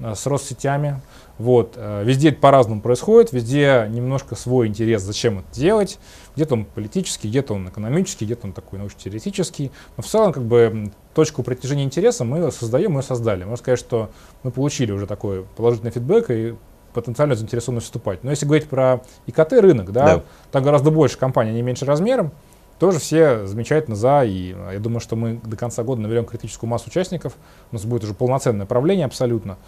[0.01, 1.01] с Россетями.
[1.39, 1.75] Вот.
[1.77, 5.99] Э, везде это по-разному происходит, везде немножко свой интерес, зачем это делать.
[6.37, 9.71] Где-то он политический, где-то он экономический, где-то он такой научно-теоретический.
[9.97, 13.45] Но в целом, как бы, точку притяжения интереса мы создаем, мы создали.
[13.45, 14.11] Можно сказать, что
[14.43, 16.55] мы получили уже такой положительный фидбэк и
[16.93, 18.25] потенциально заинтересованы вступать.
[18.25, 20.23] Но если говорить про ИКТ рынок, да, да.
[20.51, 22.33] там гораздо больше компаний, не меньше размером,
[22.79, 26.89] тоже все замечательно за, и я думаю, что мы до конца года наберем критическую массу
[26.89, 27.35] участников,
[27.71, 29.59] у нас будет уже полноценное правление абсолютно,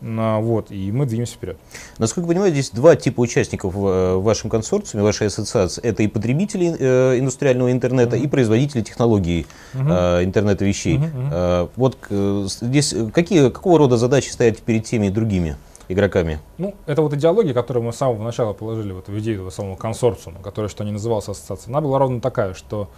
[0.00, 1.56] вот, и мы двинемся вперед.
[1.98, 5.82] Насколько я понимаю, здесь два типа участников в э, вашем консорциуме, вашей ассоциации.
[5.82, 8.24] Это и потребители э, индустриального интернета, uh-huh.
[8.24, 10.24] и производители технологий uh-huh.
[10.24, 10.98] интернета вещей.
[10.98, 11.70] Uh-huh.
[11.76, 15.56] Вот здесь какие, какого рода задачи стоят перед теми и другими?
[15.92, 16.38] игроками?
[16.56, 19.76] Ну, это вот идеология, которую мы с самого начала положили вот в идею этого самого
[19.76, 21.72] консорциума, который что не назывался ассоциацией.
[21.72, 22.88] Она была ровно такая, что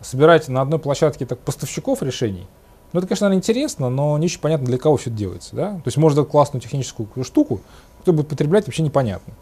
[0.00, 2.46] собирать на одной площадке так поставщиков решений,
[2.92, 5.54] ну, это, конечно, наверное, интересно, но не очень понятно, для кого все это делается.
[5.54, 5.72] Да?
[5.72, 7.60] То есть можно классную техническую штуку,
[8.00, 9.34] кто будет потреблять, вообще непонятно.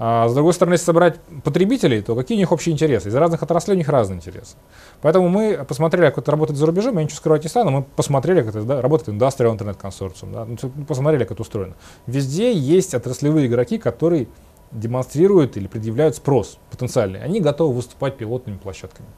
[0.00, 3.08] А с другой стороны, если собрать потребителей, то какие у них общие интересы?
[3.08, 4.54] Из разных отраслей у них разные интересы.
[5.02, 8.42] Поэтому мы посмотрели, как это работает за рубежом, я ничего скрывать не стану, мы посмотрели,
[8.42, 11.74] как это да, работает Industrial Internet Consortium, да, ну, посмотрели, как это устроено.
[12.06, 14.28] Везде есть отраслевые игроки, которые
[14.70, 17.20] демонстрируют или предъявляют спрос потенциальный.
[17.20, 19.08] Они готовы выступать пилотными площадками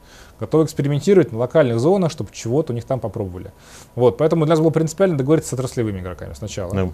[0.41, 3.53] готовы экспериментировать на локальных зонах, чтобы чего-то у них там попробовали.
[3.95, 6.73] Вот, поэтому для нас было принципиально договориться с отраслевыми игроками сначала.
[6.73, 6.89] Да.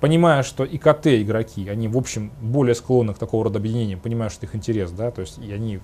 [0.00, 4.46] Понимая, что ИКТ игроки, они, в общем, более склонны к такого рода объединениям, понимая, что
[4.46, 5.80] их интерес, да, то есть и они,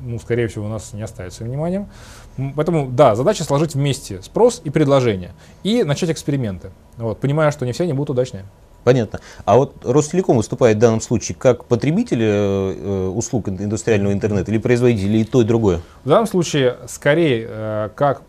[0.00, 1.88] ну, скорее всего, у нас не оставят своим вниманием.
[2.54, 7.72] Поэтому, да, задача сложить вместе спрос и предложение и начать эксперименты, вот, понимая, что не
[7.72, 8.46] все они будут удачные.
[8.86, 9.18] Понятно.
[9.44, 15.16] А вот Ростелеком выступает в данном случае как потребитель э, услуг индустриального интернета или производитель,
[15.16, 15.80] и то, и другое?
[16.04, 18.22] В данном случае скорее э, как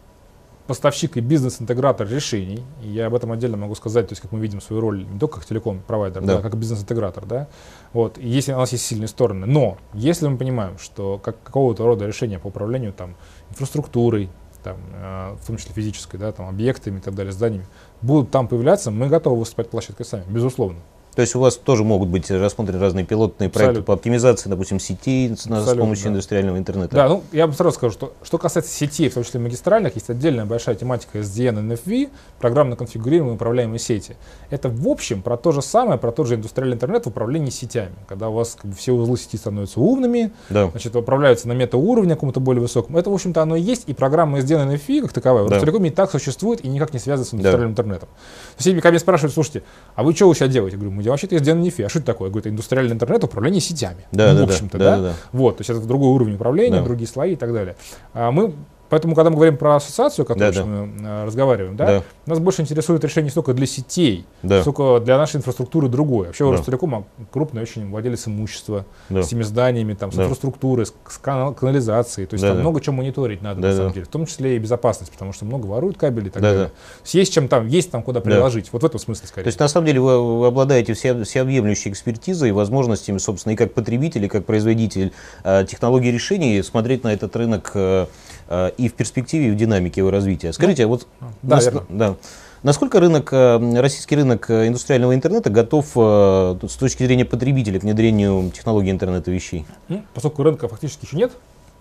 [0.66, 4.40] поставщик и бизнес-интегратор решений, и я об этом отдельно могу сказать, то есть как мы
[4.40, 6.38] видим свою роль не только как телеком-провайдер, да.
[6.38, 7.48] да, как бизнес-интегратор, да,
[7.94, 11.86] вот, и если у нас есть сильные стороны, но если мы понимаем, что как, какого-то
[11.86, 13.16] рода решения по управлению там
[13.52, 14.32] инфраструктурой,
[14.68, 17.66] там, э, в том числе физической, да, там, объектами и так далее, зданиями,
[18.02, 20.80] будут там появляться, мы готовы выступать площадкой сами, безусловно.
[21.18, 23.84] То есть у вас тоже могут быть рассмотрены разные пилотные проекты Абсолютно.
[23.86, 26.10] по оптимизации, допустим, сетей с, с помощью да.
[26.12, 26.96] индустриального интернета?
[26.96, 30.12] Да, ну я бы сразу скажу, что что касается сетей, в том числе магистральных, есть
[30.12, 34.16] отдельная большая тематика SDN NFV, программно конфигурируемые управляемые сети.
[34.52, 37.96] Это в общем про то же самое, про тот же индустриальный интернет в управлении сетями.
[38.08, 40.70] Когда у вас как бы, все узлы сети становятся умными, да.
[40.70, 42.96] значит, управляются на метауровне каком-то более высоком.
[42.96, 45.50] Это, в общем-то, оно и есть, и программа SDN NFV как таковая да.
[45.50, 47.82] в Ростелекоме и так существует и никак не связана с индустриальным да.
[47.82, 48.10] интернетом.
[48.56, 49.64] Все меня спрашивают, слушайте,
[49.96, 50.76] а вы что вы сейчас делаете?
[50.76, 52.28] Я говорю, мы вообще-то SDN NFV а что это такое?
[52.28, 54.06] Я говорю, это индустриальный интернет, управление сетями.
[54.12, 55.02] Да, ну, да, в общем-то, да, да.
[55.02, 55.14] да.
[55.32, 56.84] Вот, то есть это другой уровень управления, да.
[56.84, 57.76] другие слои и так далее.
[58.14, 58.54] А мы
[58.90, 60.66] Поэтому, когда мы говорим про ассоциацию, о которой Да, да.
[60.66, 62.04] мы э, разговариваем, да, Да.
[62.26, 64.62] нас больше интересует решение не столько для сетей, Да.
[64.62, 66.28] сколько для нашей инфраструктуры другое.
[66.28, 66.52] Вообще, Да.
[66.58, 69.24] Ростелеком а, крупный очень владелец имущества, Да.
[69.24, 70.24] с теми зданиями, там, с Да.
[70.24, 72.28] инфраструктурой, с, канал- канализацией.
[72.28, 72.62] То есть Да, там да.
[72.62, 73.78] много чего мониторить надо, Да, на да.
[73.78, 74.06] самом деле.
[74.06, 76.66] В том числе и безопасность, потому что много воруют кабели и так Да, далее.
[76.68, 76.72] да.
[77.20, 78.26] Есть чем там, есть там куда Да.
[78.26, 78.70] приложить.
[78.72, 79.44] Вот в этом смысле скорее.
[79.44, 83.56] То есть, на самом деле, вы, вы обладаете все, всеобъемлющей экспертизой и возможностями, собственно, и
[83.56, 85.12] как потребитель, и как производитель
[85.44, 88.06] э, технологий решений смотреть на этот рынок э,
[88.50, 90.54] и в перспективе, и в динамике его развития.
[90.54, 91.08] Скажите, а вот
[91.42, 92.16] да, нас- да.
[92.64, 97.84] насколько рынок, э, российский рынок э, индустриального интернета готов э, с точки зрения потребителя к
[97.84, 99.66] внедрению технологий интернета вещей?
[99.90, 101.32] Ну, поскольку рынка фактически еще нет,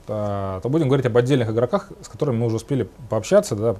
[0.06, 3.56] то, будем говорить об отдельных игроках, с которыми мы уже успели пообщаться.
[3.56, 3.76] Да.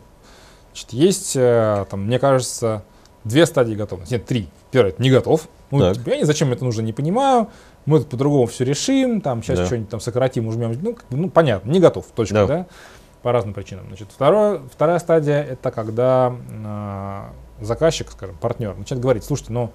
[0.73, 2.83] Значит, есть, э, там, мне кажется,
[3.25, 4.15] две стадии готовности.
[4.15, 4.49] Нет, три.
[4.71, 5.49] Первое, это не готов.
[5.71, 6.07] Ну, Так.
[6.07, 7.49] я не зачем это нужно, не понимаю.
[7.87, 9.67] Мы по-другому все решим, там сейчас Да.
[9.67, 10.77] что-нибудь там сократим, ужмем.
[10.83, 12.47] Ну, как бы, ну, понятно, не готов, точка, Да.
[12.47, 12.67] да.
[13.23, 13.87] по разным причинам.
[13.89, 16.35] Значит, второе, вторая стадия это когда
[17.59, 19.71] э, заказчик, скажем, партнер, начинает говорить, слушайте, ну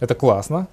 [0.00, 0.66] это классно,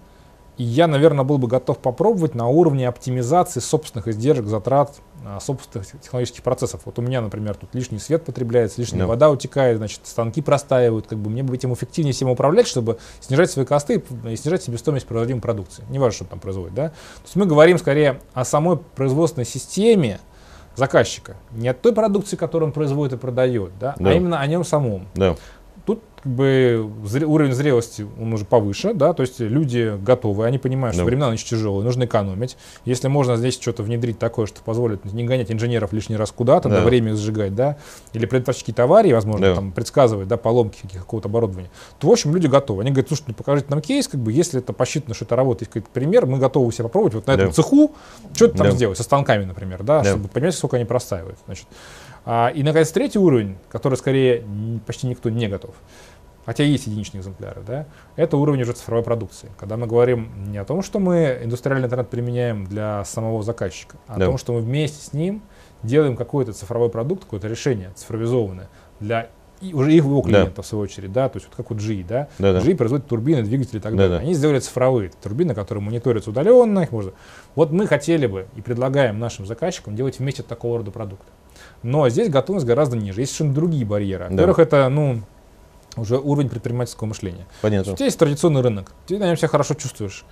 [0.57, 5.87] и я, наверное, был бы готов попробовать на уровне оптимизации собственных издержек, затрат, а, собственных
[6.01, 6.81] технологических процессов.
[6.85, 9.07] Вот у меня, например, тут лишний свет потребляется, лишняя Да.
[9.07, 11.07] вода утекает, значит, станки простаивают.
[11.07, 15.07] Как бы мне бы этим эффективнее всем управлять, чтобы снижать свои косты и снижать себестоимость
[15.07, 15.83] производимой продукции.
[15.89, 16.75] Не важно, что там производит.
[16.75, 16.89] Да?
[16.89, 20.19] То есть мы говорим скорее о самой производственной системе
[20.75, 21.35] заказчика.
[21.51, 23.95] Не от той продукции, которую он производит и продает, да?
[23.97, 24.09] Да.
[24.09, 25.07] а именно о нем самом.
[25.15, 25.35] Да.
[26.23, 30.95] Как бы зре- уровень зрелости он уже повыше, да, то есть люди готовы, они понимают,
[30.95, 31.05] что Да.
[31.05, 32.55] времена нынче тяжелые, нужно экономить.
[32.85, 36.79] Если можно здесь что-то внедрить такое, что позволит не гонять инженеров лишний раз куда-то, да.
[36.79, 36.85] Да.
[36.85, 37.75] время сжигать, да,
[38.13, 39.55] или предотвратить какие-то аварии, возможно, Да.
[39.55, 42.83] там предсказывать, да, поломки какого-то оборудования, то, в общем, люди готовы.
[42.83, 45.67] Они говорят, слушайте, ну, покажите нам кейс, как бы, если это посчитано, что это работает,
[45.73, 47.51] какой-то пример, мы готовы себя попробовать вот на этом Да.
[47.53, 47.91] цеху
[48.33, 48.71] что-то там Да.
[48.71, 50.11] сделать, со станками, например, да, Да.
[50.11, 51.37] чтобы понимать, сколько они простаивают.
[51.47, 51.67] Значит.
[52.25, 54.45] А, и, наконец, третий уровень, который скорее
[54.85, 55.75] почти никто не готов,
[56.45, 59.49] хотя есть единичные экземпляры, да, это уровень уже цифровой продукции.
[59.57, 64.17] Когда мы говорим не о том, что мы индустриальный интернет применяем для самого заказчика, а
[64.17, 64.25] Да.
[64.25, 65.41] о том, что мы вместе с ним
[65.83, 69.29] делаем какой-то цифровой продукт, какое-то решение цифровизованное для
[69.61, 70.27] и уже их его Да.
[70.27, 72.59] клиентов, в свою очередь, да, то есть вот как у GE, да, Да-да.
[72.59, 74.09] GE производит турбины, двигатели и так Да-да.
[74.09, 74.19] далее.
[74.25, 77.13] Они сделали цифровые турбины, которые мониторятся удаленно, их можно.
[77.55, 81.31] Вот мы хотели бы и предлагаем нашим заказчикам делать вместе такого рода продукты.
[81.81, 83.21] Но здесь готовность гораздо ниже.
[83.21, 84.25] Есть совершенно другие барьеры.
[84.25, 84.31] Да.
[84.31, 85.21] Во-первых, это, ну,
[85.95, 87.45] уже уровень предпринимательского мышления.
[87.61, 87.93] Понятно.
[87.93, 90.25] У тебя есть традиционный рынок, ты на нем себя хорошо чувствуешь.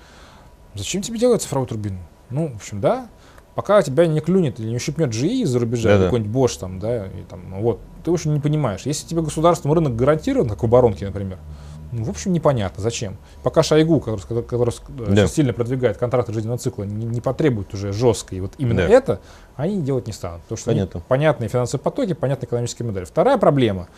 [0.75, 1.99] Зачем тебе делать цифровую турбину?
[2.29, 3.07] Ну, в общем, да.
[3.55, 5.97] Пока тебя не клюнет или не ущипнет GE из-за рубежа, Да-да.
[5.99, 8.83] или какой-нибудь Bosch там, да, и там, ну вот, ты, общем, не понимаешь.
[8.85, 11.37] Если тебе государством рынок гарантирован, как в оборонке, например,
[11.91, 13.17] ну, в общем, непонятно, зачем.
[13.43, 15.27] Пока Шойгу, который, который э, Да.
[15.27, 18.93] сильно продвигает контракты жизненного цикла, не, не потребует уже жестко, и вот именно Да.
[18.93, 19.19] это
[19.57, 20.41] они делать не станут.
[20.43, 21.01] Потому что Понятно.
[21.05, 23.03] понятные финансовые потоки, понятная экономическая модель.
[23.03, 23.89] Вторая проблема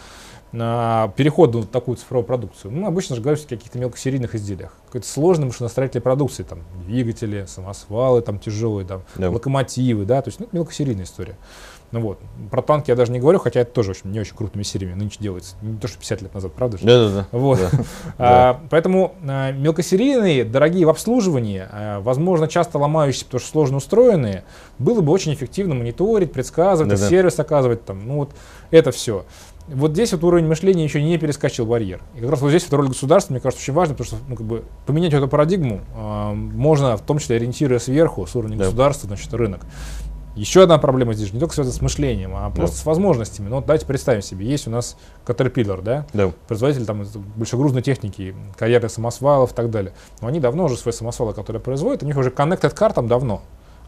[0.53, 2.71] на переход на такую цифровую продукцию.
[2.71, 4.71] Мы обычно же говорим о каких-то мелкосерийных изделиях.
[4.85, 9.29] Какой-то сложной машиностроительной продукции, там, двигатели, самосвалы, там, тяжелые, там, Да.
[9.31, 11.35] локомотивы, да, то есть, ну, это мелкосерийная история.
[11.91, 14.35] Ну вот, про танки я даже не говорю, хотя это тоже, в общем, не очень
[14.35, 15.55] крупными сериями нынче делается.
[15.61, 16.85] Не то, что 50 лет назад, правда же?
[16.85, 17.27] Да-да-да.
[17.31, 17.59] Вот.
[17.59, 17.69] Да.
[18.17, 24.43] А, поэтому а, мелкосерийные, дорогие в обслуживании, а, возможно, часто ломающиеся, потому что сложно устроенные,
[24.79, 27.09] было бы очень эффективно мониторить, предсказывать, Да-да.
[27.09, 28.31] сервис оказывать, там, ну вот
[28.71, 29.25] это все.
[29.67, 32.01] Вот здесь вот уровень мышления еще не перескочил барьер.
[32.15, 34.35] И как раз вот здесь вот роль государства, мне кажется, очень важна, потому что ну,
[34.35, 38.65] как бы, поменять эту парадигму а, можно, в том числе ориентируя сверху, с уровня Да.
[38.65, 39.61] государства, значит, рынок.
[40.35, 43.49] Еще одна проблема здесь же не только связана с мышлением, а просто с возможностями.
[43.49, 44.97] Ну, вот давайте представим себе, есть у нас
[45.27, 46.31] Caterpillar, да, Да.
[46.47, 49.93] производитель там большегрузной техники, карьерных самосвалов и так далее.
[50.21, 53.43] Но они давно уже свои самосвалы, которые производят, у них уже connected car там давно.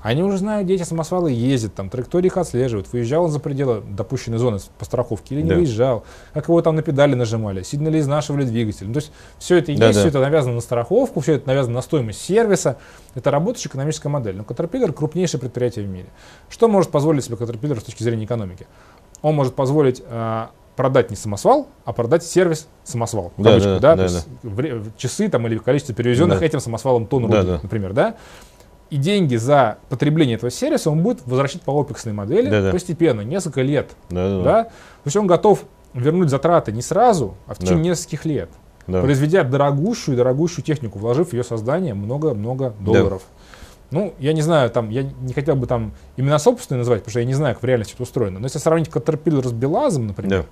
[0.05, 3.81] Они уже знают, где эти самосвалы ездят, там траектории их отслеживают, выезжал он за пределы
[3.81, 5.55] допущенной зоны по страховке или не Да.
[5.55, 8.85] выезжал, как его там на педали нажимали, сильно ли изнашивали двигатель.
[8.85, 9.97] Ну, то есть все это есть, Да-да.
[9.99, 12.77] все это навязано на страховку, все это навязано на стоимость сервиса.
[13.15, 14.35] Это работающая экономическая модель.
[14.35, 16.05] Но Caterpillar крупнейшее предприятие в мире.
[16.49, 18.67] Что может позволить себе Caterpillar с точки зрения экономики?
[19.23, 23.33] Он может позволить а, продать не самосвал, а продать сервис самосвал.
[23.37, 24.07] Да, да, да, да,
[24.43, 26.45] вре- часы там, или количество перевезенных Да.
[26.45, 27.59] этим самосвалом тонн Да, рублей, да.
[27.63, 28.15] например, да?
[28.95, 32.71] И деньги за потребление этого сервиса он будет возвращать по опексной модели Да, да.
[32.71, 33.91] постепенно, несколько лет.
[34.09, 34.43] Да-да-да.
[34.43, 34.63] Да?
[34.63, 34.71] То
[35.03, 37.65] есть он готов вернуть затраты не сразу, а в Да.
[37.65, 38.49] течение нескольких лет,
[38.87, 39.01] Да.
[39.01, 43.23] произведя дорогущую и дорогущую технику, вложив в ее создание много-много долларов.
[43.91, 47.19] Ну, я не знаю, там, я не хотел бы там имена собственные называть, потому что
[47.19, 48.39] я не знаю, как в реальности это устроено.
[48.39, 50.45] Но если сравнить Caterpillar с Белазом, например, Да.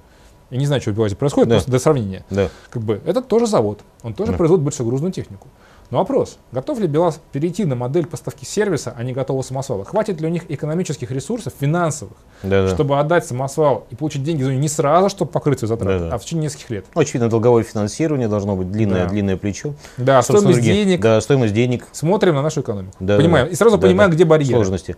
[0.51, 1.55] я не знаю, что в Белазе происходит, Да.
[1.55, 2.25] просто для сравнения.
[2.29, 2.49] Да.
[2.69, 4.37] Как бы, это тоже завод, он тоже Да.
[4.37, 5.47] производит большегрузную технику.
[5.93, 9.85] Но вопрос, готов ли БелАЗ перейти на модель поставки сервиса, а не готового самосвала?
[9.85, 12.73] Хватит ли у них экономических ресурсов, финансовых, Да, да.
[12.73, 16.15] чтобы отдать самосвал и получить деньги не сразу, чтобы покрыть свои затраты, Да, да.
[16.15, 16.85] а в течение нескольких лет?
[16.95, 19.09] Очевидно, долговое финансирование должно быть длинное, Да.
[19.11, 19.75] длинное плечо.
[19.97, 21.85] Да, Собственно, стоимость денег, Да, стоимость денег.
[21.91, 22.95] смотрим на нашу экономику.
[22.99, 23.45] Да, понимаем.
[23.45, 23.51] да.
[23.51, 24.15] И сразу Да, понимаем, да.
[24.15, 24.55] где барьеры.
[24.55, 24.95] Сложности.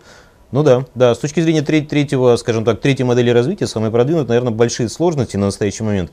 [0.50, 4.28] Ну да, да, с точки зрения треть- третьего, скажем так, третьей модели развития, самой продвинутой,
[4.28, 6.10] наверное, большие сложности на настоящий момент.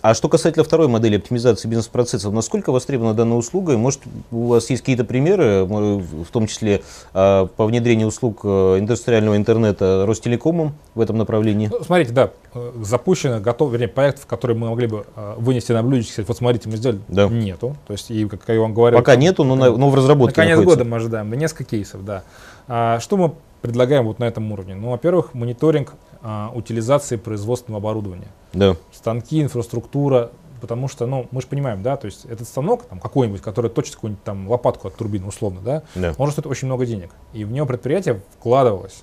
[0.00, 3.76] А что касательно второй модели оптимизации бизнес-процессов, насколько востребована данная услуга?
[3.76, 6.82] Может, у вас есть какие-то примеры, в том числе
[7.12, 11.68] а, по внедрению услуг э, индустриального интернета Ростелекомом в этом направлении?
[11.70, 15.82] Ну, смотрите, да, э, запущено, готов, вернее, проектов, которые мы могли бы э, вынести на
[15.82, 17.26] блюдечко, сказать, вот смотрите, мы сделали, Да.
[17.28, 17.76] нету.
[17.88, 20.36] То есть, и как я вам говорил, Пока нету, но, на- но в на разработке
[20.36, 20.76] конец находится.
[20.78, 22.22] года мы ожидаем, да, несколько кейсов, да.
[22.68, 23.32] А, что мы
[23.62, 24.76] предлагаем вот на этом уровне?
[24.76, 28.28] Ну, во-первых, мониторинг а, утилизации производственного оборудования.
[28.52, 33.00] Да, станки, инфраструктура, потому что, ну, мы же понимаем, да, то есть этот станок там
[33.00, 36.14] какой-нибудь, который точит какую-нибудь там лопатку от турбины, условно, да, да.
[36.18, 39.02] он же стоит очень много денег, и в него предприятие вкладывалось.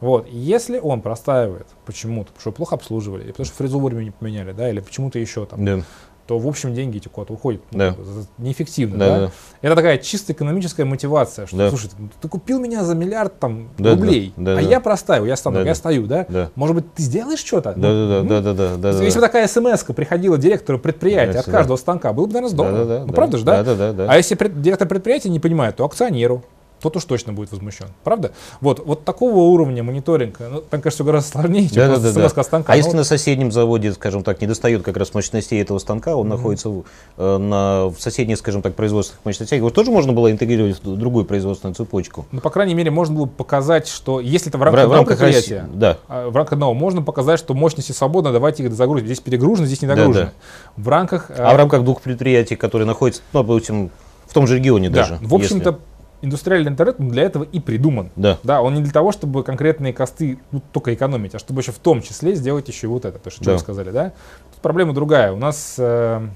[0.00, 4.02] Вот, и если он простаивает почему-то, потому что плохо обслуживали, или потому что фрезу вовремя
[4.02, 5.82] не поменяли, да, или почему-то еще там, Да,
[6.26, 7.62] то в общем деньги эти куда-то уходят.
[7.72, 7.96] ну, Да.
[8.38, 9.26] Неэффективно, да, да.
[9.26, 9.32] да.
[9.60, 11.68] Это такая чисто экономическая мотивация, что, Да.
[11.68, 14.60] слушай, ты, купил меня за миллиард там Да, да, рублей, да, а да.
[14.60, 15.74] я простаиваю, я стану, Да, я да.
[15.74, 16.26] стою, да?
[16.28, 16.50] Да.
[16.54, 17.72] Может быть, ты сделаешь что-то?
[17.76, 19.02] Да, да, да, Ну, да, да, да, да, да.
[19.04, 21.52] если бы такая смс приходила директору предприятия Да, от да.
[21.52, 22.78] каждого станка, было бы, наверное, здорово.
[22.78, 23.12] Да, да, да, ну, да.
[23.12, 23.62] правда же, да?
[23.62, 24.12] Да, да, да, да.
[24.12, 26.42] А если пред- директор предприятия не понимает, то акционеру,
[26.82, 27.86] тот уж точно будет возмущен.
[28.04, 28.32] Правда?
[28.60, 32.28] Вот, вот такого уровня мониторинга, ну, там, конечно, гораздо сложнее, чем Да, да, просто да,
[32.28, 32.40] да.
[32.40, 32.72] от станка.
[32.72, 36.16] А но если на соседнем заводе, скажем так, не достает как раз мощностей этого станка,
[36.16, 36.84] он находится в,
[37.16, 41.24] э, на, в соседних, скажем так, производственных мощностях, его тоже можно было интегрировать в другую
[41.24, 42.26] производственную цепочку?
[42.32, 44.82] ну, по крайней мере, можно было бы показать, что если это в В, рамках, ра-
[44.82, 45.38] в одного рамках России.
[45.40, 45.98] предприятия, Да.
[46.08, 49.06] а, в рамках одного, можно показать, что мощности свободны, давайте их загрузим.
[49.06, 50.30] Здесь перегружено, здесь не Да, загружено.
[50.76, 51.30] В рамках...
[51.36, 53.90] А в рамках двух предприятий, которые находятся, ну, допустим,
[54.26, 55.18] в том же регионе да, даже.
[55.20, 55.78] в общем-то,
[56.22, 58.10] индустриальный интернет он для этого и придуман.
[58.16, 58.38] Да.
[58.42, 61.78] Да, он не для того, чтобы конкретные косты ну, только экономить, а чтобы еще в
[61.78, 63.52] том числе сделать еще и вот это, то, что Да.
[63.52, 64.12] вы сказали, да?
[64.52, 65.32] Тут проблема другая.
[65.32, 66.26] У нас э,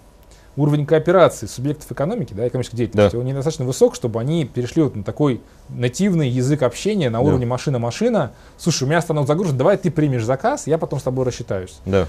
[0.56, 3.20] уровень кооперации субъектов экономики, да, экономической деятельности, Да.
[3.20, 7.24] он недостаточно высок, чтобы они перешли вот на такой нативный язык общения на Да.
[7.24, 8.32] уровне машина-машина.
[8.58, 11.78] Слушай, у меня станок загружен, давай ты примешь заказ, я потом с тобой рассчитаюсь.
[11.86, 12.06] Да.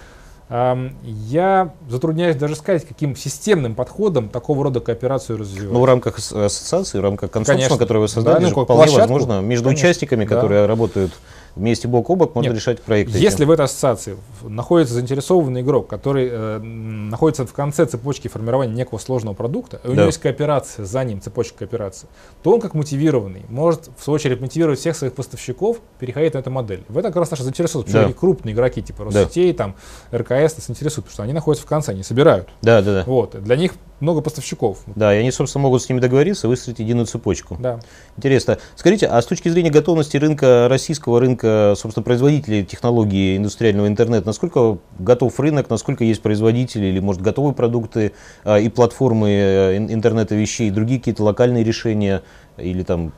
[0.50, 5.74] Я затрудняюсь даже сказать, каким системным подходом такого рода кооперацию развивать.
[5.74, 7.78] Ну, в рамках ас- ассоциации, в рамках консорциума, Конечно.
[7.86, 9.00] который вы создали, Да, ну, же вполне площадку.
[9.14, 9.88] возможно, между Конечно.
[9.88, 10.36] участниками, Да.
[10.36, 11.12] которые работают
[11.58, 12.58] вместе бок о бок, можно Нет.
[12.58, 13.18] решать проекты.
[13.18, 13.48] Если эти.
[13.48, 19.34] в этой ассоциации находится заинтересованный игрок, который э, находится в конце цепочки формирования некого сложного
[19.34, 19.96] продукта, и у Да.
[19.98, 22.08] него есть кооперация, за ним цепочка кооперации,
[22.44, 26.52] то он как мотивированный может, в свою очередь, мотивировать всех своих поставщиков переходить на эту
[26.52, 26.84] модель.
[26.88, 28.20] В этом как раз наша заинтересованность, потому Да.
[28.20, 29.22] крупные игроки типа Да.
[29.22, 29.76] Россетей, там,
[30.14, 32.48] РКС нас интересуют, потому что они находятся в конце, они собирают.
[32.62, 33.04] Да, да, да.
[33.06, 33.42] Вот.
[33.44, 34.80] Для них много поставщиков.
[34.96, 37.58] Да, и они, собственно, могут с ними договориться, выстроить единую цепочку.
[37.60, 37.80] Да.
[38.16, 38.58] Интересно.
[38.76, 44.78] Скажите, а с точки зрения готовности рынка, российского рынка, собственно, производителей технологий индустриального интернета, насколько
[45.00, 50.36] готов рынок, насколько есть производители или, может, готовые продукты а, и платформы э, ин- интернета
[50.36, 52.24] вещей, другие какие-то локальные решения
[52.58, 53.14] или там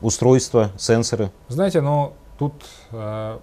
[0.00, 1.30] устройства, сенсоры?
[1.48, 2.52] Знаете, но тут
[2.92, 3.38] э,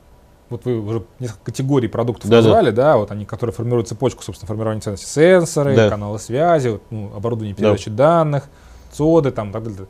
[0.54, 2.42] вот вы уже несколько категорий продуктов Да-да.
[2.48, 5.90] назвали, да, вот они, которые формируют цепочку, собственно, формирования ценности, сенсоры, Да.
[5.90, 8.50] каналы связи, вот, ну, оборудование передачи данных,
[8.92, 9.88] ЦОДы, там, так далее.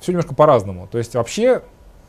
[0.00, 0.86] Все немножко по-разному.
[0.90, 1.62] То есть вообще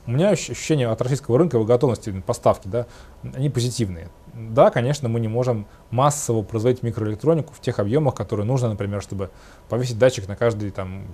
[0.08, 2.86] у меня ощ- ощущение от российского рынка его готовности поставки, да,
[3.34, 4.10] они позитивные.
[4.34, 9.30] Да, конечно, мы не можем массово производить микроэлектронику в тех объемах, которые нужно, например, чтобы
[9.70, 11.06] повесить датчик на каждый, там,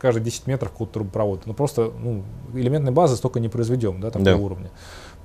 [0.00, 1.42] каждые 10 метров какого-то трубопровода.
[1.46, 2.22] Ну, просто ну,
[2.54, 4.36] элементной базы столько не произведем, да, такого Да.
[4.36, 4.70] уровня.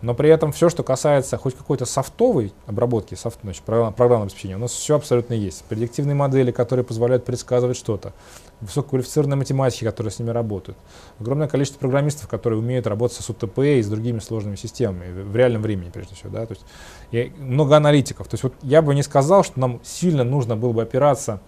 [0.04, 4.58] Но при этом все, что касается хоть какой-то софтовой обработки, софт, значит, программ- программного обеспечения,
[4.58, 5.64] у нас все абсолютно есть.
[5.70, 8.12] Предиктивные модели, которые позволяют предсказывать что-то.
[8.60, 10.78] Высококвалифицированные математики, которые с ними работают.
[11.22, 15.36] Огромное количество программистов, которые умеют работать с УТП и с другими сложными системами в в
[15.38, 16.32] реальном времени, прежде всего.
[16.32, 16.46] Да?
[16.46, 16.66] То есть,
[17.12, 18.28] и много аналитиков.
[18.28, 21.40] То есть вот я бы не сказал, что нам сильно нужно было бы опираться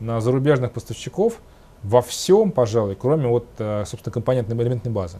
[0.00, 1.40] на зарубежных поставщиков
[1.82, 5.16] во всем, пожалуй, кроме вот, э, собственно, компонентной элементной базы.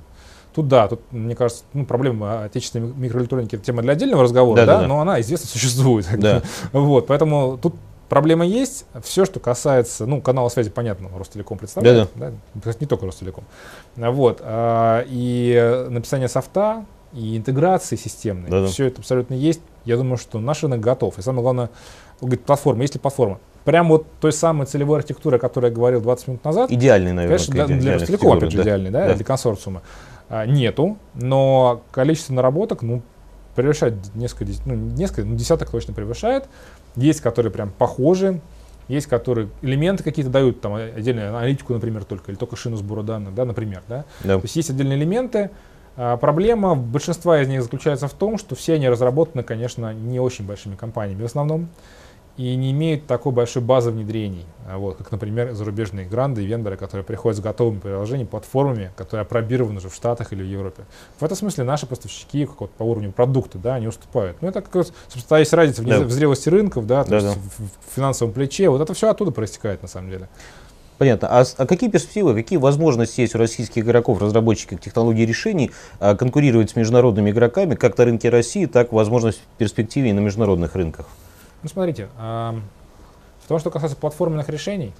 [0.57, 4.64] Тут да, тут, мне кажется, ну, проблема отечественной микроэлектроники это тема для отдельного разговора, да,
[4.64, 4.88] Да-да-да.
[4.88, 6.09] но она известно существует.
[6.19, 6.40] Да.
[6.73, 7.75] Вот, поэтому тут
[8.09, 8.87] проблема есть.
[9.03, 13.45] Все, что касается, ну, канала связи, понятно, Ростелеком представляет, да, Кстати, не только Ростелеком.
[13.97, 18.66] Вот, а, и написание софта, и интеграции системной, Да-да.
[18.69, 19.61] все это абсолютно есть.
[19.85, 21.19] Я думаю, что наш рынок готов.
[21.19, 21.69] И самое главное,
[22.21, 23.40] говорит, платформа, есть ли платформа?
[23.64, 27.38] Прям вот той самой целевой архитектуры, о которой я говорил 20 минут назад, Идеальный, наверное.
[27.38, 29.14] Конечно, для, для Ростелекома, опять же, категория, идеальный, да, Да.
[29.14, 29.83] для консорциума,
[30.30, 33.02] нету, но количество наработок, ну,
[33.54, 36.44] превышает несколько, ну, несколько, ну, десяток точно превышает.
[36.94, 38.40] Есть, которые прям похожи.
[38.88, 43.34] есть, которые элементы какие-то дают, там отдельную аналитику, например, только, или только шину сбора данных,
[43.34, 44.04] да, например, да.
[44.22, 44.36] Да.
[44.36, 45.50] То есть есть отдельные элементы.
[45.96, 50.46] А проблема большинства из них заключается в том, что все они разработаны, конечно, не очень
[50.46, 51.68] большими компаниями в основном
[52.37, 56.76] и не имеют такой большой базы внедрений, а вот, как, например, зарубежные гранды и вендоры,
[56.76, 60.84] которые приходят с готовыми приложениями, платформами, которые опробированы уже в Штатах или в Европе.
[61.18, 64.37] В этом смысле наши поставщики как вот, по уровню продукта, да, они уступают.
[64.42, 66.00] Ну, это как раз, собственно, есть разница в, Да.
[66.00, 67.40] в зрелости рынков, да, то Да, есть да.
[67.58, 70.28] в, финансовом плече, вот это все оттуда проистекает на самом деле.
[70.98, 71.28] Понятно.
[71.28, 75.70] А, а какие перспективы, какие возможности есть у российских игроков, разработчиков технологий решений,
[76.00, 80.20] а, конкурировать с международными игроками, как на рынке России, так возможность в перспективе и на
[80.20, 81.06] международных рынках?
[81.67, 84.92] Ну, смотрите, в том, что касается платформенных решений,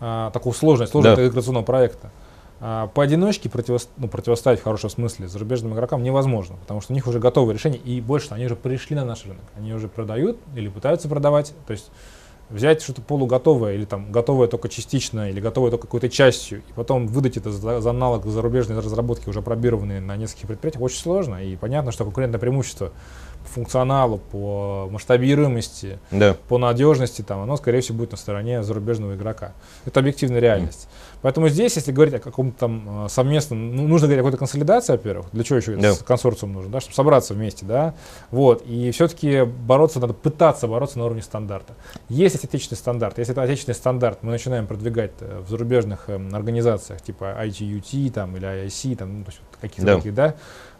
[0.00, 1.24] а, такого сложного, сложного Да.
[1.24, 2.10] интеграционного проекта,
[2.60, 7.06] а, поодиночке противос- ну, противостоять в хорошем смысле зарубежным игрокам невозможно, потому что у них
[7.06, 9.40] уже готовые решения, и больше, они уже пришли на наш рынок.
[9.56, 11.54] Они уже продают или пытаются продавать.
[11.66, 11.90] То есть
[12.50, 17.06] взять что-то полуготовое или там готовое только частично или готовое только какой-то частью, и потом
[17.06, 21.42] выдать это за, за аналог зарубежной разработки, уже пробированные на нескольких предприятиях, очень сложно.
[21.42, 22.90] И понятно, что конкурентное преимущество
[23.48, 26.36] функционалу, по масштабируемости, Да.
[26.48, 29.52] по надежности, там, оно, скорее всего, будет на стороне зарубежного игрока.
[29.84, 30.88] Это объективная реальность.
[31.20, 34.92] Поэтому здесь, если говорить о каком-то там э, совместном, ну, нужно говорить о какой-то консолидации,
[34.92, 35.88] во-первых, для чего еще Да.
[35.88, 37.94] этот консорциум нужен, да, чтобы собраться вместе, да,
[38.30, 41.74] вот, и все-таки бороться надо, пытаться бороться на уровне стандарта.
[42.08, 47.02] Есть отечественный стандарт, если это отечественный стандарт, мы начинаем продвигать э, в зарубежных эм, организациях,
[47.02, 49.24] типа ITUT там, или IIC, там, ну,
[49.60, 49.96] каких-то Да.
[49.96, 50.34] таких, да,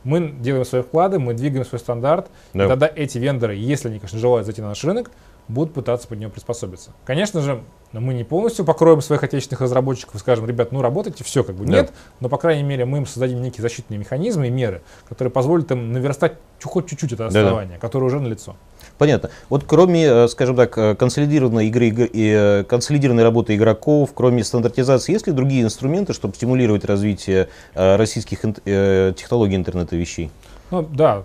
[0.04, 2.64] мы делаем свои вклады, мы двигаем свой стандарт, Да.
[2.64, 5.10] и тогда эти вендоры, если они, конечно, желают зайти на наш рынок,
[5.48, 6.90] будут пытаться под него приспособиться.
[7.06, 11.42] Конечно же, мы не полностью покроем своих отечественных разработчиков и скажем, ребят, ну работайте, все,
[11.42, 11.72] как бы Да.
[11.72, 15.70] нет, но, по крайней мере, мы им создадим некие защитные механизмы и меры, которые позволят
[15.70, 18.56] им наверстать хоть чуть-чуть это основание, которое уже налицо.
[18.98, 19.30] Понятно.
[19.48, 24.42] Вот кроме, э, скажем так, э, консолидированной игры игр- и э, консолидированной работы игроков, кроме
[24.42, 30.30] стандартизации, есть ли другие инструменты, чтобы стимулировать развитие российских технологий интернета вещей?
[30.70, 31.24] Ну да,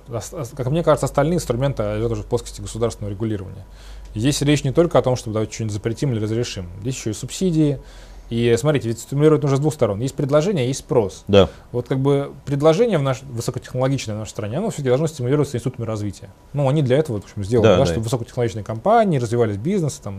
[0.56, 3.66] как мне кажется, остальные инструменты лежат уже в плоскости государственного регулирования.
[4.16, 6.70] Здесь речь не только о том, чтобы давайте что-нибудь запретим или разрешим.
[6.82, 7.80] Здесь еще и субсидии.
[8.34, 10.00] И смотрите, ведь стимулировать нужно с двух сторон.
[10.00, 11.24] Есть предложение, есть спрос.
[11.28, 11.50] Да.
[11.72, 15.86] Вот как бы предложение в наш, высокотехнологичное в нашей стране, оно все-таки должно стимулироваться институтами
[15.86, 16.30] развития.
[16.54, 17.86] Ну, они для этого, в общем, сделаны, Да, да, да.
[17.86, 20.18] чтобы высокотехнологичные компании развивались бизнес, там,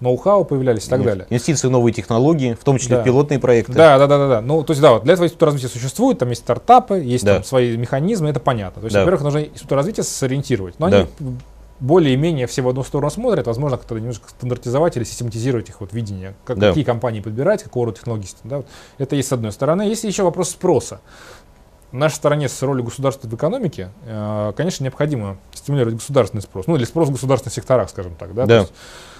[0.00, 1.26] ноу-хау появлялись и так далее.
[1.30, 3.02] Инвестиции в новые технологии, в том числе Да.
[3.04, 3.72] пилотные проекты.
[3.72, 4.40] Да, да, да, да, да.
[4.40, 7.34] Ну, то есть, да, вот для этого института развития существует, там есть стартапы, есть Да.
[7.34, 8.80] там свои механизмы, это понятно.
[8.80, 9.00] То есть, Да.
[9.00, 10.74] во-первых, нужно институт развития сориентировать.
[10.80, 10.96] Но Да.
[11.20, 11.36] они
[11.80, 16.34] более-менее все в одну сторону смотрят, возможно, как-то немножко стандартизовать или систематизировать их вот видение,
[16.44, 16.68] как, Да.
[16.68, 18.28] какие компании подбирать, какого рода технологии.
[18.44, 18.66] Да, вот
[18.98, 19.82] это есть с одной стороны.
[19.82, 21.00] Есть еще вопрос спроса.
[21.90, 26.74] В нашей стране с ролью государства в экономике, э, конечно, необходимо стимулировать государственный спрос, ну
[26.76, 28.34] или спрос в государственных секторах, скажем так.
[28.34, 28.46] Да?
[28.46, 28.66] Да.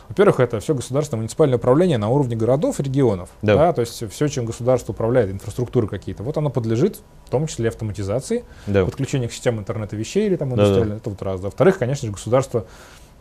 [0.09, 3.31] Во-первых, это все государственное муниципальное управление на уровне городов и регионов.
[3.43, 3.55] Да.
[3.57, 3.73] Да.
[3.73, 8.45] то есть все, чем государство управляет, инфраструктуры какие-то, вот оно подлежит в том числе автоматизации,
[8.67, 8.85] Да.
[8.85, 11.41] подключение к системам интернета вещей или там индустриальной, это вот раз.
[11.41, 11.47] Да.
[11.47, 12.67] Во-вторых, конечно же, государство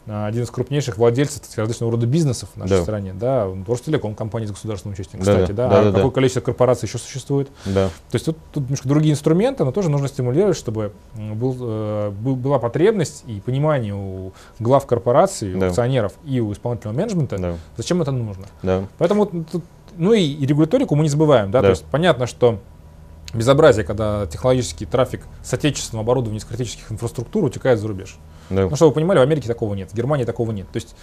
[0.06, 2.82] один из крупнейших владельцев так сказать, различного рода бизнесов в нашей Да.
[2.82, 5.34] стране, да, Ростелеком, компания с государственным участием, Да-да.
[5.42, 5.90] кстати, да, Да-да-да.
[5.90, 7.50] а какое количество корпораций еще существует.
[7.66, 7.88] Да.
[7.88, 12.36] То есть тут, тут немножко другие инструменты, но тоже нужно стимулировать, чтобы был, э, был-
[12.36, 15.68] была потребность и понимание у глав корпораций, у Да.
[15.68, 17.56] акционеров и у исполнительного менеджмента, Да.
[17.78, 18.46] зачем это нужно.
[18.62, 18.86] Да.
[18.98, 19.64] Поэтому вот тут,
[19.96, 21.68] ну и, и регуляторику мы не забываем, да, Да.
[21.68, 22.60] то есть понятно, что
[23.34, 28.18] безобразие, когда технологический трафик с отечественного оборудования из критических инфраструктур утекает за рубеж.
[28.54, 28.68] Да.
[28.70, 30.68] Ну, чтобы вы понимали, в Америке такого нет, в Германии такого нет.
[30.72, 30.96] То есть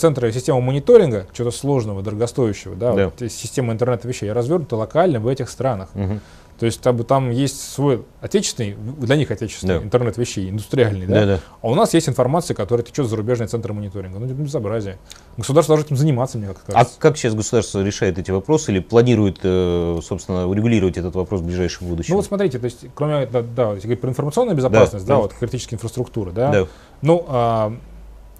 [0.00, 3.04] центры, система мониторинга, чего-то сложного, дорогостоящего, да, Да.
[3.06, 5.88] вот, система интернета вещей развернута локально в этих странах.
[5.94, 6.20] Мгм.
[6.60, 9.84] То есть там, там есть свой отечественный, для них отечественный Да.
[9.84, 11.14] интернет вещей, индустриальный, да?
[11.14, 11.40] Да, да.
[11.62, 14.18] А у нас есть информация, которая течет в зарубежные центры мониторинга.
[14.18, 14.98] Ну, это безобразие.
[15.38, 17.00] Государство должно этим заниматься, мне как А кажется.
[17.00, 21.88] как сейчас государство решает эти вопросы или планирует, э, собственно, урегулировать этот вопрос в ближайшем
[21.88, 22.10] будущем?
[22.10, 25.20] Ну вот смотрите, то есть, кроме, да, да, если говорить про информационную безопасность, да, да.
[25.22, 26.66] вот критические инфраструктуры, да, да.
[27.00, 27.74] ну, а,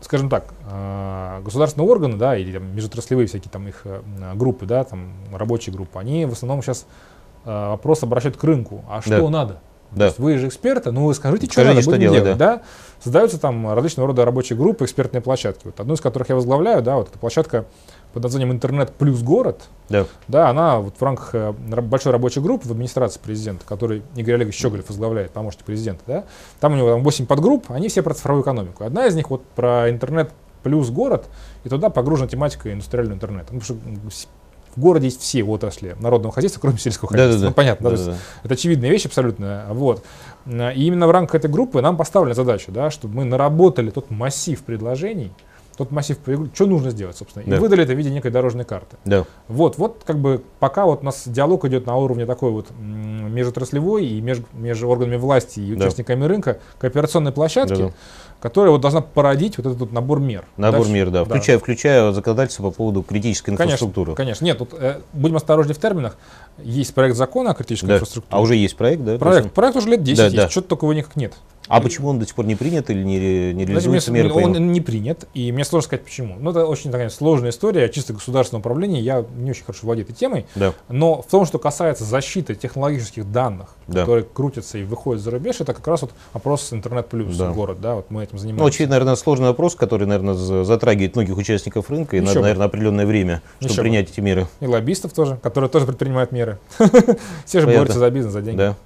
[0.02, 4.02] скажем так, а, государственные органы, да, или там, межотраслевые всякие там их э,
[4.34, 7.09] группы, да, там рабочие группы, они в основном сейчас а,
[7.44, 8.84] вопрос обращают к рынку.
[8.88, 9.28] А что Да.
[9.28, 9.52] надо?
[9.90, 10.04] То Да.
[10.06, 12.62] есть вы же эксперты, ну вы скажите, что Скажите, надо, что будем делать, делать, да?
[13.02, 15.62] Создаются там различного рода рабочие группы, экспертные площадки.
[15.64, 17.64] Вот одну из которых я возглавляю, да, вот эта площадка
[18.12, 20.04] под названием «Интернет плюс город», Да.
[20.28, 24.56] да, она вот в рамках э, большой рабочей группы в администрации президента, который Игорь Олегович
[24.56, 26.24] Щеголев возглавляет, помощник президента, да,
[26.60, 28.84] там у него там 8 подгрупп, они все про цифровую экономику.
[28.84, 30.30] Одна из них вот про интернет
[30.62, 31.26] плюс город,
[31.64, 33.46] и туда погружена тематика индустриального интернета.
[33.52, 33.80] Ну, потому
[34.10, 34.28] что
[34.76, 37.32] в городе есть все отрасли народного хозяйства, кроме сельского хозяйства.
[37.34, 37.48] Да-да-да.
[37.48, 38.22] Ну, понятно, да, есть Да-да-да.
[38.44, 39.66] это очевидная вещь абсолютно.
[39.70, 40.04] Вот.
[40.46, 40.50] И
[40.86, 45.32] именно в рамках этой группы нам поставлена задача, да, чтобы мы наработали тот массив предложений,
[45.76, 46.18] тот массив,
[46.54, 47.44] что нужно сделать, собственно.
[47.46, 47.56] Да.
[47.56, 48.96] И выдали это в виде некой дорожной карты.
[49.06, 49.24] Да.
[49.48, 54.06] Вот, вот как бы пока вот у нас диалог идет на уровне такой вот межотраслевой
[54.06, 55.86] и меж- между органами власти и Да.
[55.86, 57.92] участниками рынка кооперационной площадки, Да-да.
[58.40, 60.44] Которая вот должна породить вот этот вот набор мер.
[60.56, 61.24] Набор Дальше- мер, да.
[61.24, 64.14] Включая, включая законодательство по поводу критической Конечно, инфраструктуры.
[64.14, 64.44] конечно.
[64.44, 66.16] Нет, тут э, будем осторожнее в терминах.
[66.58, 67.94] Есть проект закона о критической Да.
[67.96, 68.36] инфраструктуре.
[68.36, 69.18] А уже есть проект, да?
[69.18, 70.48] Проект, проект уже лет 10 Да, есть, да.
[70.48, 71.34] что-то такого его никак нет.
[71.70, 74.34] А почему он до сих пор не принят или не, не Знаете, реализуется мне- меры
[74.34, 74.66] по он нему?
[74.66, 76.36] не принят, и мне сложно сказать почему.
[76.40, 80.14] Ну, это очень такая сложная история, чисто государственного управления, я не очень хорошо владею этой
[80.16, 80.46] темой.
[80.56, 80.74] Да.
[80.88, 84.00] Но в том, что касается защиты технологических данных, Да.
[84.00, 87.50] которые крутятся и выходят за рубеж, это как раз вот опрос интернет плюс Да.
[87.50, 88.62] город, да, вот мы этим занимаемся.
[88.64, 92.38] Ну, очевидно, наверное, сложный вопрос, который, наверное, за- затрагивает многих участников рынка, и Еще надо,
[92.40, 92.42] бы.
[92.42, 93.82] наверное, определенное время, чтобы Еще бы.
[93.84, 94.46] принять эти меры.
[94.60, 96.58] И лоббистов тоже, которые тоже предпринимают меры.
[97.44, 98.58] Все же борются за бизнес, за деньги.
[98.58, 98.76] Да.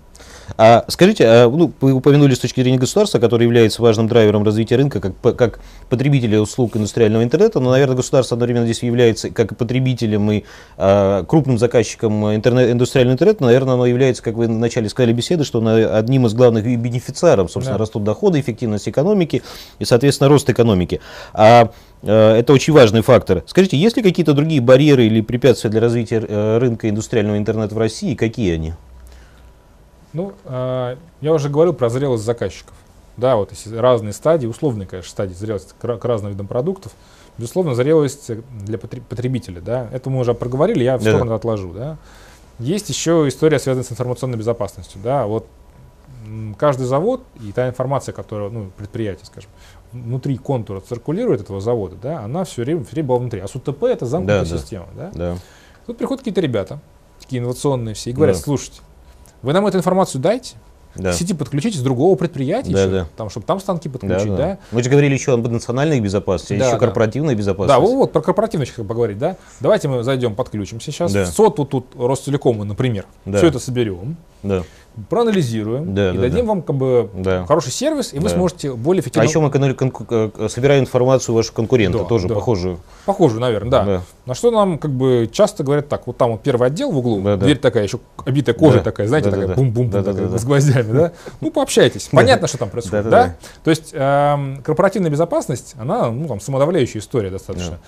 [0.57, 4.77] А скажите, а, ну, вы упомянули с точки зрения государства, которое является важным драйвером развития
[4.77, 9.55] рынка, как, как потребителя услуг индустриального интернета, но, наверное, государство одновременно здесь является как и
[9.55, 10.45] потребителем и
[10.77, 15.59] а, крупным заказчиком интернет, индустриального интернета, наверное, оно является, как вы вначале сказали беседы, что
[15.59, 17.83] оно одним из главных бенефициаров, собственно, Да.
[17.83, 19.43] растут доходы, эффективность экономики
[19.79, 21.01] и, соответственно, рост экономики.
[21.33, 21.71] А
[22.03, 23.43] э, это очень важный фактор.
[23.47, 27.79] Скажите, есть ли какие-то другие барьеры или препятствия для развития э, рынка индустриального интернета в
[27.79, 28.75] России, какие они?
[30.15, 32.75] Ну, а, я уже говорил про зрелость заказчиков.
[33.17, 36.93] Да, вот разные стадии, условные, конечно, стадии зрелости к, к разным видам продуктов.
[37.39, 39.89] Безусловно, зрелость э, для потре- потребителя, да.
[39.93, 41.97] Это мы уже проговорили, я в сторону отложу, да.
[42.59, 45.27] Есть еще история, связанная с информационной безопасностью, да.
[45.27, 45.47] Вот
[46.59, 49.51] каждый завод и та информация, которая, ну, предприятие, скажем,
[49.93, 53.41] внутри контура циркулирует этого завода, да, она все время, все время была внутри.
[53.41, 54.59] А с УТП это замкнутая Да, да.
[54.59, 55.11] система, да.
[55.15, 55.37] Да.
[55.87, 56.81] Тут приходят какие-то ребята,
[57.21, 58.43] такие инновационные все, и говорят, Да.
[58.43, 58.81] слушайте,
[59.45, 60.55] вы нам эту информацию дайте,
[60.97, 61.13] Да.
[61.13, 63.07] сети подключить с другого предприятия, Да, еще, да.
[63.17, 64.37] там, чтобы там станки Да, подключить, да.
[64.37, 64.59] да.
[64.73, 66.79] Мы же говорили еще об национальной безопасности, Да, еще да.
[66.79, 67.81] корпоративной Да, безопасности.
[67.81, 69.37] вот, вот про корпоративную еще поговорить, да.
[69.61, 71.13] Давайте мы зайдем, подключимся сейчас.
[71.13, 71.25] Да.
[71.25, 73.07] В СОТ вот тут Ростелекома, например.
[73.27, 73.39] Да.
[73.39, 74.63] Все это соберем, Да.
[75.09, 76.49] Проанализируем Да, и да, дадим да.
[76.51, 77.45] вам как бы Да.
[77.47, 78.35] хороший сервис, и вы Да.
[78.35, 79.27] сможете более А эффективно...
[79.27, 82.35] еще мы конку- э, собираем информацию ваших конкурентов, Да, тоже да.
[82.35, 82.79] похожую.
[83.07, 83.85] Похожую, наверное, да.
[83.85, 84.03] Да.
[84.27, 87.21] На что нам как бы часто говорят так, вот там вот первый отдел в углу,
[87.23, 87.45] Да, да.
[87.45, 88.85] дверь такая еще обитая кожей Да.
[88.85, 89.63] такая, знаете, Да, да, такая да.
[89.63, 90.39] бум-бум-бум Да, да, такая, да, да.
[90.39, 91.13] с гвоздями, да?
[91.41, 92.09] Ну, пообщайтесь.
[92.13, 93.23] Понятно, что там происходит, Да, да?
[93.23, 93.35] да, да.
[93.65, 97.79] То есть эм, корпоративная безопасность, она, ну, там, самодавляющая история достаточно.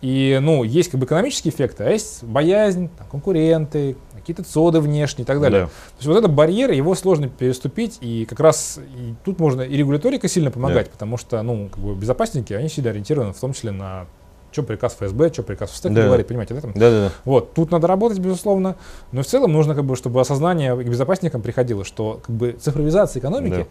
[0.00, 5.26] И, ну, есть как бы экономические эффекты, а есть боязнь, конкуренты, какие-то цоды внешние и
[5.26, 5.62] так далее.
[5.62, 5.66] Да.
[5.66, 9.76] То есть вот этот барьер, его сложно переступить, и как раз и тут можно и
[9.76, 13.72] регуляторика сильно помогать, потому что, ну, как бы безопасники, они всегда ориентированы в том числе
[13.72, 14.06] на
[14.52, 16.04] что приказ ФСБ, что приказ ФСТ Да.
[16.04, 16.60] говорит, понимаете, да?
[16.60, 16.72] Там?
[16.74, 17.12] Да, да, да.
[17.24, 18.76] Вот, тут надо работать, безусловно,
[19.10, 23.20] но в целом нужно, как бы, чтобы осознание к безопасникам приходило, что как бы цифровизация
[23.20, 23.66] экономики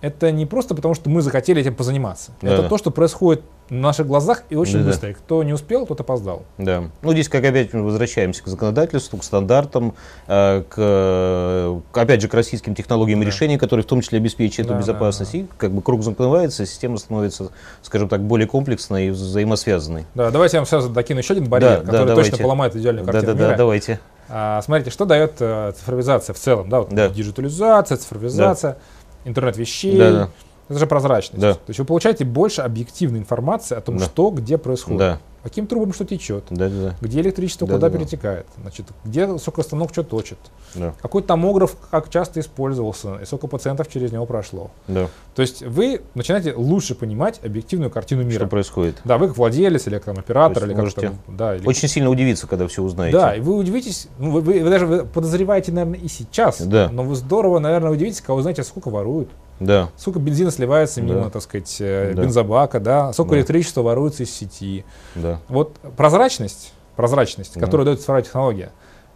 [0.00, 2.32] это не просто потому, что мы захотели этим позаниматься.
[2.42, 2.54] Да.
[2.54, 4.86] Это то, что происходит на наших глазах и очень Да-да.
[4.86, 5.10] быстро.
[5.10, 6.42] И кто не успел, тот опоздал.
[6.58, 6.84] Да.
[7.02, 9.94] Ну, здесь как опять мы возвращаемся к законодательству, к стандартам,
[10.26, 13.30] э, к, э, опять же, к российским технологиям и Да.
[13.30, 15.32] решениям, которые в том числе обеспечивают Да, эту да, безопасность.
[15.32, 15.38] да.
[15.38, 17.50] И как бы круг замкрывается, система становится,
[17.82, 20.06] скажем так, более комплексной и взаимосвязанной.
[20.14, 22.30] Да, давайте я вам сразу докину еще один барьер, Да, да, который давайте.
[22.32, 23.56] точно поломает идеальную Да, картину да, да, мира.
[23.58, 24.00] давайте.
[24.32, 27.08] А, смотрите, что дает э, цифровизация в целом, да, вот Да.
[27.08, 28.78] диджитализация, цифровизация,
[29.24, 29.96] интернет вещей.
[29.96, 30.28] Да, да.
[30.70, 31.40] Это же прозрачность.
[31.40, 31.54] Да.
[31.54, 34.04] То есть вы получаете больше объективной информации о том, Да.
[34.04, 34.98] что где происходит.
[35.00, 36.94] Да, Каким трубам что течет, да, да, да.
[37.00, 40.36] где электричество Да, куда да, перетекает, значит, где сокостанок что точит,
[40.74, 44.70] Да, какой томограф как часто использовался, и сколько пациентов через него прошло.
[44.86, 45.08] да.
[45.34, 48.40] То есть вы начинаете лучше понимать объективную картину мира.
[48.40, 49.00] Что происходит?
[49.04, 52.10] Да, вы как владелец или как там оператор, или как там, да, или Очень сильно
[52.10, 53.16] удивиться, когда все узнаете.
[53.16, 56.90] Да, и вы удивитесь, ну, вы, вы- вы даже вы подозреваете, наверное, и сейчас, Да.
[56.92, 59.30] но вы здорово, наверное, удивитесь, когда узнаете, сколько воруют,
[59.60, 61.30] Да, сколько бензина сливается мимо, Да.
[61.30, 62.22] так сказать, э, Да.
[62.22, 63.38] бензобака, да, сколько Да.
[63.38, 64.84] электричества воруется из сети.
[65.14, 65.38] да.
[65.48, 67.60] Вот прозрачность, прозрачность, Да.
[67.60, 68.70] которую дает цифровая технология,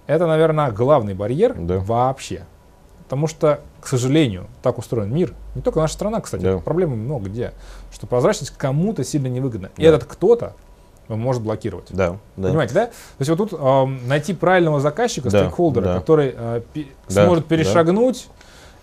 [0.07, 1.79] это, наверное, главный барьер Да.
[1.79, 2.45] вообще.
[3.05, 5.35] Потому что, к сожалению, так устроен мир.
[5.55, 6.59] Не только наша страна, кстати, Да.
[6.59, 7.53] проблемы много где.
[7.93, 9.71] Что прозрачность кому-то сильно невыгодна.
[9.77, 9.89] И Да.
[9.89, 10.55] этот кто-то
[11.09, 11.89] может блокировать.
[11.91, 12.49] Да, да.
[12.49, 12.87] Понимаете, да?
[12.87, 15.95] То есть вот тут эм, найти правильного заказчика, Да, стейкхолдера, да.
[15.99, 17.49] который э, пе- Да, сможет да.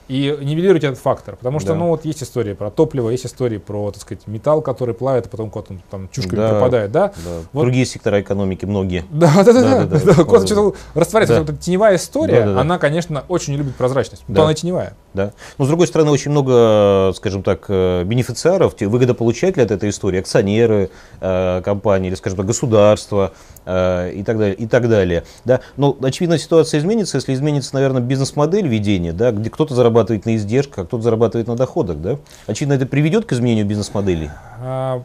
[0.07, 1.35] И нивелировать этот фактор.
[1.35, 1.75] Потому что, Да.
[1.75, 5.29] ну, вот есть истории про топливо, есть истории про, так сказать, металл, который плавит, а
[5.29, 6.49] потом куда-то он там чушками Да.
[6.49, 7.07] пропадает, да?
[7.23, 7.31] Да.
[7.53, 7.61] Вот.
[7.63, 9.05] Другие сектора экономики, многие.
[9.09, 9.61] Да, да, да, да.
[9.61, 9.99] Да, да, да.
[10.15, 10.45] да, Да.
[10.45, 11.35] что-то растворяется.
[11.35, 11.41] Да.
[11.41, 12.61] Вот эта теневая история, Да, да, да.
[12.61, 14.23] она, конечно, очень не любит прозрачность.
[14.27, 14.43] Но Да.
[14.43, 14.95] она теневая.
[15.13, 15.33] Да.
[15.57, 20.19] Но, с другой стороны, очень много, скажем так, э, бенефициаров, те выгодополучателей от этой истории,
[20.19, 20.89] акционеры
[21.19, 24.55] э, компании или, скажем так, государства э, и так далее.
[24.55, 25.61] И так далее да.
[25.77, 30.79] Но, очевидно, ситуация изменится, если изменится, наверное, бизнес-модель ведения, да, где кто-то зарабатывает на издержках,
[30.79, 31.97] а кто-то зарабатывает на доходах.
[32.01, 32.17] Да.
[32.47, 34.29] Очевидно, это приведет к изменению бизнес-моделей.
[34.59, 35.03] А,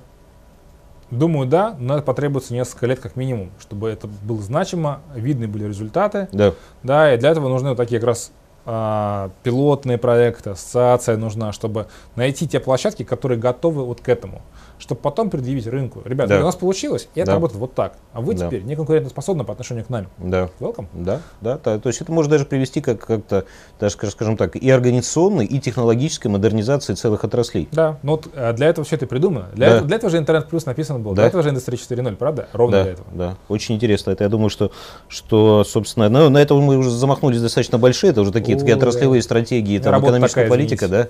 [1.11, 5.65] Думаю, да, но это потребуется несколько лет как минимум, чтобы это было значимо, видны были
[5.65, 6.29] результаты.
[6.33, 6.53] Да.
[6.83, 8.33] Да, и для этого нужны вот такие как раз
[8.65, 11.87] а, пилотные проекты, ассоциация нужна, чтобы
[12.17, 14.43] найти те площадки, которые готовы вот к этому
[14.79, 16.03] чтобы потом предъявить рынку.
[16.05, 16.41] Ребята, Да.
[16.41, 17.35] у нас получилось, и это Да.
[17.35, 17.95] работает вот так.
[18.13, 18.47] А вы Да.
[18.47, 20.07] теперь не конкурентоспособны по отношению к нам.
[20.19, 20.51] Да.
[20.61, 20.87] Welcome.
[20.93, 21.79] Да, да, да.
[21.79, 23.45] То есть это может даже привести как, как-то,
[23.81, 27.69] даже, скажем так, и организационной, и технологической модернизации целых отраслей.
[27.73, 29.47] Да, ну вот а, для этого все это придумано.
[29.55, 29.73] Для, Да.
[29.77, 31.23] этого, для этого же интернет плюс написан был, Да.
[31.23, 32.49] для этого же индустрия 4.0, правда?
[32.53, 33.09] Ровно да, для этого.
[33.13, 34.11] да, очень интересно.
[34.11, 34.71] Это я думаю, что,
[35.09, 38.75] что собственно, ну, на этом мы уже замахнулись достаточно большие, это уже такие, О, такие
[38.77, 38.79] да.
[38.79, 41.09] отраслевые стратегии, там, Работа экономическая такая, политика, да.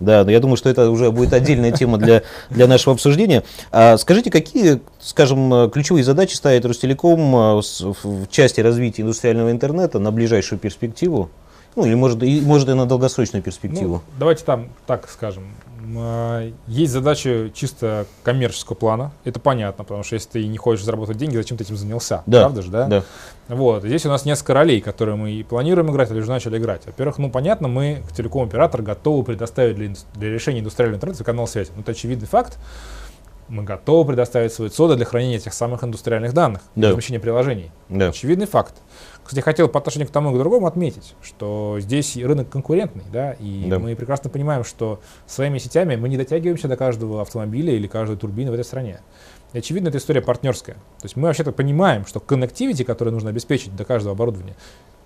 [0.00, 3.07] Да, но я думаю, что это уже будет отдельная тема для, для нашего обсуждения.
[3.72, 10.10] А скажите, какие, скажем, ключевые задачи ставит Ростелеком с- в части развития индустриального интернета на
[10.12, 11.30] ближайшую перспективу?
[11.76, 13.96] Ну, или может, и, может и на долгосрочную перспективу?
[13.96, 15.44] Ну, давайте там так скажем.
[15.96, 19.12] А, Есть задачи чисто коммерческого плана.
[19.24, 22.24] Это понятно, потому что если ты не хочешь заработать деньги, зачем ты этим занялся?
[22.26, 22.86] да, Правда же, да?
[22.86, 23.04] да,
[23.48, 23.84] Вот.
[23.84, 26.82] Здесь у нас несколько ролей, которые мы и планируем играть, или уже начали играть.
[26.84, 31.70] Во-первых, ну понятно, мы, как телеком-оператор, готовы предоставить для, для решения индустриального интернета канал связи.
[31.76, 32.58] Ну, это очевидный факт.
[33.48, 36.88] Мы готовы предоставить свои ЦОДы для хранения этих самых индустриальных данных, для Да.
[36.90, 37.70] размещения приложений.
[37.88, 38.74] да, Очевидный факт.
[39.24, 43.32] Кстати, хотел по отношению к тому и к другому отметить, что здесь рынок конкурентный, да,
[43.32, 43.78] и Да.
[43.78, 48.50] мы прекрасно понимаем, что своими сетями мы не дотягиваемся до каждого автомобиля или каждой турбины
[48.50, 49.00] в этой стране.
[49.54, 50.74] И очевидно, эта история партнерская.
[50.76, 54.56] То есть мы вообще-то понимаем, что коннективити, который нужно обеспечить до каждого оборудования,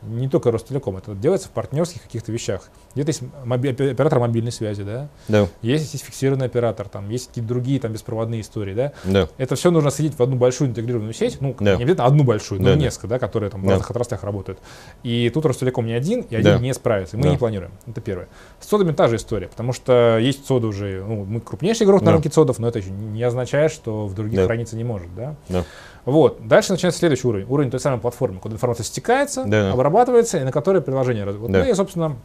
[0.07, 2.68] не только Ростелеком, это делается в партнерских каких-то вещах.
[2.94, 7.28] Где-то есть моби- опе- оператор мобильной связи, да, да, есть, есть фиксированный оператор, там есть
[7.28, 11.14] какие-то другие там беспроводные истории, да, да, это все нужно соединить в одну большую интегрированную
[11.14, 11.76] сеть, ну, Да.
[11.76, 13.70] не обязательно одну большую, но Да, несколько, да, которые там в Да.
[13.72, 14.59] разных отраслях работают.
[15.03, 16.59] И тут Ростелеком не один, и один Да.
[16.59, 17.30] не справится, и мы Да.
[17.30, 17.72] не планируем.
[17.86, 18.28] Это первое.
[18.61, 22.07] С цодами та же история, потому что есть цоды уже, ну, мы крупнейший игрок на
[22.07, 22.12] Да.
[22.12, 24.46] рынке цодов, но это еще не означает, что в других Да.
[24.46, 25.36] храниться не может, да.
[25.48, 25.64] да,
[26.05, 26.46] Вот.
[26.48, 27.46] Дальше начинается следующий уровень.
[27.48, 29.72] Уровень той самой платформы, куда информация стекается, Да.
[29.72, 31.61] обрабатывается, и на которой приложение Вот Да.
[31.61, 32.16] мы, и, собственно,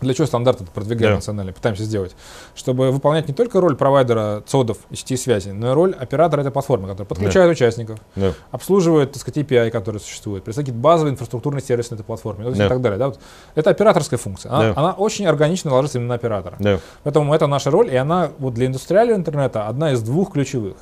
[0.00, 1.16] для чего стандарты продвигаем Да.
[1.16, 2.14] национально, пытаемся сделать,
[2.54, 6.52] чтобы выполнять не только роль провайдера цодов и сетей связи, но и роль оператора этой
[6.52, 11.62] платформы, который подключает участников, да, обслуживает, так сказать, API, которые существуют, представляет какие-то базовые инфраструктурные
[11.62, 12.66] сервисы на этой платформе, ну, Да.
[12.66, 12.98] и так далее.
[13.00, 13.06] Да?
[13.08, 13.18] Вот
[13.56, 14.52] это операторская функция.
[14.52, 14.80] Она, Да.
[14.80, 16.54] она очень органично ложится именно на оператора.
[16.60, 20.76] да, Поэтому это наша роль, и она вот для индустриального интернета одна из двух ключевых.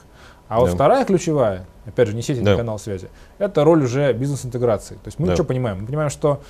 [0.49, 0.74] А вот Да.
[0.74, 2.57] вторая ключевая, опять же, не сеть, не Да.
[2.57, 4.94] канал связи, это роль уже бизнес-интеграции.
[4.94, 5.34] То есть мы Да.
[5.34, 5.80] что понимаем?
[5.80, 6.40] Мы понимаем, что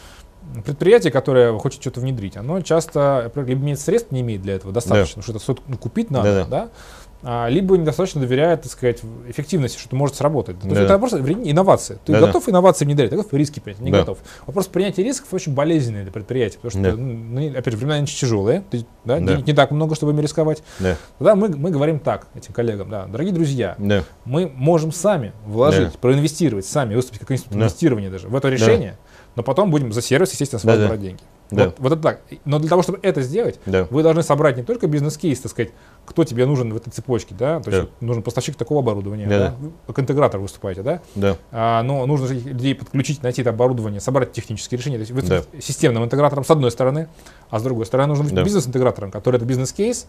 [0.64, 5.22] предприятие, которое хочет что-то внедрить, оно часто либо имеет средств, не имеет для этого достаточно,
[5.22, 6.62] что это стоит, ну, купить надо, да?
[6.62, 6.68] А,
[7.49, 10.61] либо недостаточно доверяет, так сказать, эффективности, что это может сработать.
[10.61, 11.07] То есть Да-да.
[11.07, 11.99] это вре- инновации.
[12.05, 12.27] Ты Да-да.
[12.29, 13.99] готов инновации внедрять, ты готов риски принять, не Да.
[14.01, 14.18] готов.
[14.47, 16.97] Вопрос принятия рисков очень болезненный для предприятия, потому что, Да.
[16.97, 19.27] ну, ну, опять же, времена нынче тяжелые, есть, да, Да.
[19.27, 20.62] денег не так много, чтобы ими рисковать.
[20.79, 25.33] да, Тогда мы, мы говорим так этим коллегам, да, дорогие друзья, да, мы можем сами
[25.47, 25.99] вложить, Да.
[26.01, 27.68] проинвестировать, сами выступить как институт Да.
[28.11, 28.97] даже в это решение,
[29.35, 30.89] но потом будем за сервис, естественно, с вас Да-да.
[30.89, 31.20] брать деньги.
[31.51, 31.66] Да.
[31.66, 32.20] Вот, вот это так.
[32.44, 35.70] Но для того, чтобы это сделать, да, вы должны собрать не только бизнес-кейс, так сказать,
[36.05, 38.07] кто тебе нужен в этой цепочке, да, то есть Да.
[38.07, 42.74] нужен поставщик такого оборудования, да, вы как интегратор выступаете, да, да, а, но нужно людей
[42.74, 45.42] подключить, найти это оборудование, собрать технические решения, то есть вы Да.
[45.61, 47.09] системным интегратором с одной стороны,
[47.51, 48.42] а с другой стороны нужно быть Да.
[48.42, 50.07] бизнес-интегратором, который этот бизнес-кейс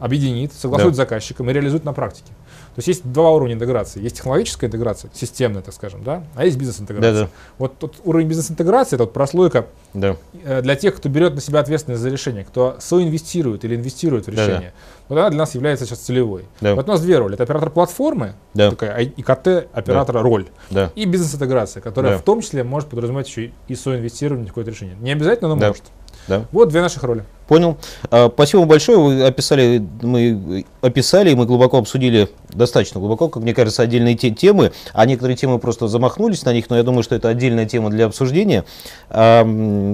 [0.00, 0.94] объединит, согласует Да.
[0.94, 2.28] с заказчиком и реализует на практике.
[2.74, 4.00] То есть есть два уровня интеграции.
[4.02, 7.12] Есть технологическая интеграция, системная, так скажем, да, а есть бизнес-интеграция.
[7.12, 7.28] Да-да.
[7.58, 11.60] Вот тот уровень бизнес-интеграции, это вот прослойка да, э, для тех, кто берет на себя
[11.60, 14.72] ответственность за решение, кто соинвестирует или инвестирует в решение.
[15.08, 16.44] Вот она для нас является сейчас целевой.
[16.60, 16.76] Да.
[16.76, 17.34] Вот у нас две роли.
[17.34, 18.70] Это оператор платформы, Да.
[18.70, 22.18] такая ай- ИКТ оператора роль, да, и бизнес-интеграция, которая Да.
[22.18, 24.96] в том числе может подразумевать еще и- и соинвестирование в какое-то решение.
[25.00, 25.68] Не обязательно, но Да.
[25.68, 25.82] может.
[26.30, 26.44] Да.
[26.52, 27.24] Вот две наших роли.
[27.48, 27.76] Понял.
[28.10, 28.98] А, Спасибо вам большое.
[28.98, 34.70] Вы описали, мы описали, мы глубоко обсудили, достаточно глубоко, как мне кажется, отдельные те- темы.
[34.92, 38.06] А некоторые темы просто замахнулись на них, но я думаю, что это отдельная тема для
[38.06, 38.64] обсуждения.
[39.08, 39.44] А,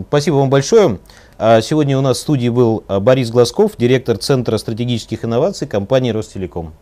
[0.09, 0.99] Спасибо вам большое.
[1.39, 6.11] А, Сегодня у нас в студии был а, Борис Глазков, директор Центра стратегических инноваций компании
[6.11, 6.74] Ростелеком.